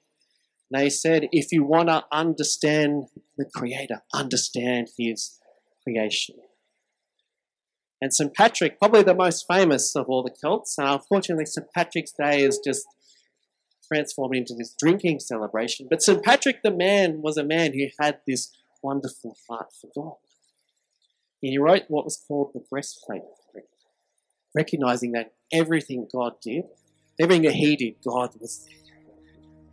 They 0.71 0.89
said, 0.89 1.30
if 1.32 1.51
you 1.51 1.63
want 1.63 1.89
to 1.89 2.03
understand 2.12 3.06
the 3.38 3.45
Creator, 3.45 4.01
understand 4.13 4.89
His 4.97 5.39
creation. 5.84 6.36
And 8.01 8.13
St. 8.13 8.34
Patrick, 8.34 8.77
probably 8.77 9.03
the 9.03 9.15
most 9.15 9.45
famous 9.47 9.95
of 9.95 10.08
all 10.08 10.23
the 10.23 10.36
Celts, 10.36 10.77
and 10.77 10.88
unfortunately, 10.88 11.45
St. 11.45 11.67
Patrick's 11.73 12.12
Day 12.12 12.43
is 12.43 12.60
just 12.63 12.86
transformed 13.88 14.36
into 14.36 14.53
this 14.53 14.75
drinking 14.77 15.19
celebration. 15.19 15.88
But 15.89 16.01
St. 16.01 16.21
Patrick 16.23 16.62
the 16.63 16.71
man 16.71 17.21
was 17.21 17.38
a 17.38 17.43
man 17.43 17.73
who 17.73 17.86
had 17.99 18.19
this 18.27 18.51
wonderful 18.84 19.38
heart 19.49 19.69
for 19.80 19.89
God. 19.95 20.17
And 21.41 21.51
He 21.51 21.58
wrote 21.58 21.84
what 21.88 22.06
was 22.06 22.21
called 22.27 22.51
the 22.53 22.63
breastplate, 22.69 23.21
recognizing 24.56 25.12
that 25.14 25.34
everything 25.52 26.08
God 26.12 26.34
did, 26.42 26.64
everything 27.20 27.44
that 27.44 27.54
He 27.54 27.76
did, 27.76 27.96
God 28.06 28.32
was 28.40 28.66
there. 28.66 28.96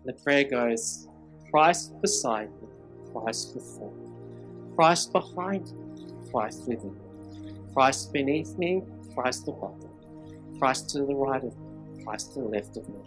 And 0.05 0.07
the 0.07 0.23
prayer 0.23 0.45
goes 0.45 1.09
Christ 1.51 1.93
beside 2.01 2.51
me, 2.61 2.69
Christ 3.13 3.55
before 3.55 3.93
me, 3.93 4.75
Christ 4.77 5.13
behind 5.13 5.73
me, 5.73 6.31
Christ 6.31 6.67
within 6.67 6.95
me, 6.95 7.53
Christ 7.73 8.13
beneath 8.13 8.59
me, 8.59 8.83
Christ 9.15 9.49
above 9.49 9.79
me, 9.83 10.59
Christ 10.59 10.91
to 10.91 10.99
the 10.99 11.15
right 11.15 11.43
of 11.43 11.57
me, 11.57 12.05
Christ 12.05 12.35
to 12.35 12.41
the 12.41 12.49
left 12.49 12.77
of 12.77 12.89
me, 12.89 12.99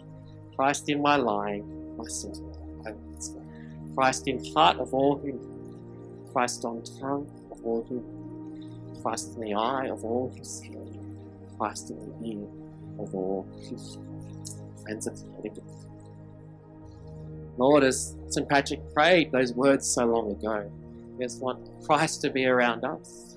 Christ 0.56 0.88
in 0.88 1.02
my 1.02 1.16
lying, 1.16 1.96
my 1.96 2.04
sitting, 2.08 2.50
my 2.84 2.92
Christ 3.94 4.28
in 4.28 4.44
heart 4.54 4.78
of 4.78 4.94
all 4.94 5.18
who 5.18 5.38
Christ 6.32 6.64
on 6.64 6.82
tongue 7.00 7.28
of 7.50 7.64
all 7.64 7.84
who 7.88 9.02
Christ 9.02 9.34
in 9.34 9.40
the 9.40 9.54
eye 9.54 9.88
of 9.88 10.04
all 10.04 10.32
who 10.36 10.44
see 10.44 10.68
Christ 11.58 11.90
in 11.90 11.96
the. 11.96 12.48
Friends 14.82 15.06
of 15.06 15.18
the 15.42 15.50
Lord, 17.58 17.84
as 17.84 18.16
St. 18.28 18.48
Patrick 18.48 18.80
prayed 18.94 19.30
those 19.32 19.52
words 19.52 19.86
so 19.86 20.06
long 20.06 20.30
ago, 20.30 20.70
we 21.16 21.24
just 21.24 21.42
want 21.42 21.68
Christ 21.84 22.22
to 22.22 22.30
be 22.30 22.46
around 22.46 22.84
us. 22.84 23.36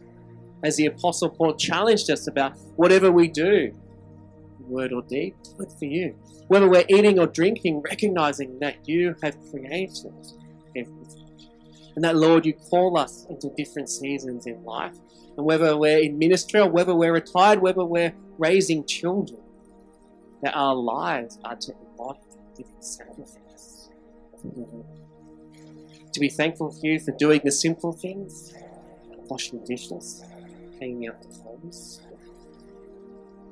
As 0.63 0.77
the 0.77 0.86
Apostle 0.86 1.29
Paul 1.29 1.55
challenged 1.55 2.10
us 2.10 2.27
about 2.27 2.57
whatever 2.75 3.12
we 3.12 3.27
do, 3.27 3.73
word 4.67 4.93
or 4.93 5.01
deed, 5.01 5.36
do 5.43 5.63
it 5.63 5.71
for 5.77 5.86
you. 5.86 6.15
Whether 6.47 6.69
we're 6.69 6.86
eating 6.88 7.19
or 7.19 7.27
drinking, 7.27 7.81
recognizing 7.81 8.60
that 8.60 8.88
you 8.88 9.15
have 9.23 9.36
created 9.49 10.13
everything. 10.75 11.27
And 11.95 12.03
that, 12.03 12.15
Lord, 12.15 12.45
you 12.45 12.53
call 12.53 12.97
us 12.97 13.25
into 13.29 13.49
different 13.57 13.89
seasons 13.89 14.45
in 14.45 14.63
life. 14.63 14.95
And 15.38 15.46
whether 15.46 15.78
we're 15.78 16.00
in 16.00 16.17
ministry 16.17 16.60
or 16.60 16.70
whether 16.70 16.94
we're 16.94 17.13
retired, 17.13 17.62
whether 17.62 17.86
we're 17.86 18.13
raising 18.38 18.86
children, 18.86 19.39
that 20.41 20.56
our 20.56 20.76
lives 20.76 21.39
are 21.44 21.56
to 21.56 21.74
embody 21.74 22.20
living 22.58 22.82
sacrifice. 22.82 23.89
To 26.13 26.20
be 26.20 26.30
thankful 26.30 26.72
for 26.72 26.86
you 26.86 27.00
for 27.00 27.12
doing 27.12 27.41
the 27.44 27.52
simple 27.52 27.94
things, 27.94 28.54
washing 29.30 29.63
dishes, 29.63 30.24
hanging 30.80 31.08
out 31.08 31.22
the 31.22 31.28
clothes. 31.28 32.02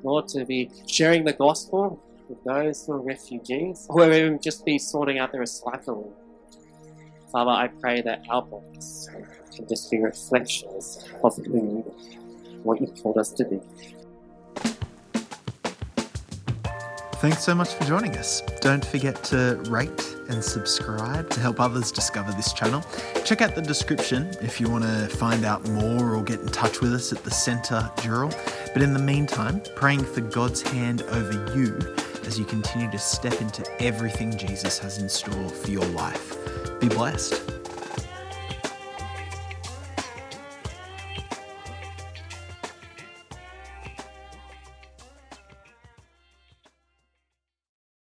Lord, 0.02 0.28
to 0.28 0.44
be 0.44 0.70
sharing 0.86 1.24
the 1.24 1.32
gospel 1.32 2.02
with 2.28 2.42
those 2.44 2.86
who 2.86 2.92
are 2.92 3.00
refugees, 3.00 3.86
or 3.88 4.10
even 4.10 4.40
just 4.40 4.64
be 4.64 4.78
sorting 4.78 5.18
out 5.18 5.32
their 5.32 5.42
recycling. 5.42 6.12
Father, 7.32 7.50
I 7.50 7.68
pray 7.68 8.02
that 8.02 8.24
our 8.28 8.42
bodies 8.42 9.08
can 9.54 9.68
just 9.68 9.90
be 9.90 9.98
reflections 9.98 11.04
of 11.22 11.36
who 11.36 11.82
what 12.64 12.80
you've 12.80 13.00
called 13.02 13.18
us 13.18 13.30
to 13.32 13.44
be. 13.44 13.60
Thanks 17.20 17.44
so 17.44 17.54
much 17.54 17.74
for 17.74 17.84
joining 17.84 18.16
us. 18.16 18.40
Don't 18.60 18.84
forget 18.84 19.22
to 19.24 19.62
rate 19.68 20.16
and 20.30 20.42
subscribe 20.42 21.28
to 21.30 21.40
help 21.40 21.60
others 21.60 21.92
discover 21.92 22.32
this 22.32 22.52
channel. 22.52 22.82
Check 23.24 23.42
out 23.42 23.54
the 23.54 23.62
description 23.62 24.30
if 24.40 24.60
you 24.60 24.68
want 24.68 24.84
to 24.84 25.06
find 25.08 25.44
out 25.44 25.68
more 25.68 26.14
or 26.16 26.22
get 26.22 26.40
in 26.40 26.48
touch 26.48 26.80
with 26.80 26.94
us 26.94 27.12
at 27.12 27.22
the 27.22 27.30
Centre 27.30 27.90
Dural. 27.96 28.34
But 28.72 28.82
in 28.82 28.92
the 28.94 29.00
meantime, 29.00 29.60
praying 29.76 30.04
for 30.04 30.22
God's 30.22 30.62
hand 30.62 31.02
over 31.02 31.54
you 31.54 31.76
as 32.24 32.38
you 32.38 32.44
continue 32.44 32.90
to 32.90 32.98
step 32.98 33.40
into 33.40 33.64
everything 33.82 34.36
Jesus 34.36 34.78
has 34.78 34.98
in 34.98 35.08
store 35.08 35.48
for 35.48 35.70
your 35.70 35.84
life. 35.86 36.49
Be 36.80 36.88
blessed. 36.88 37.59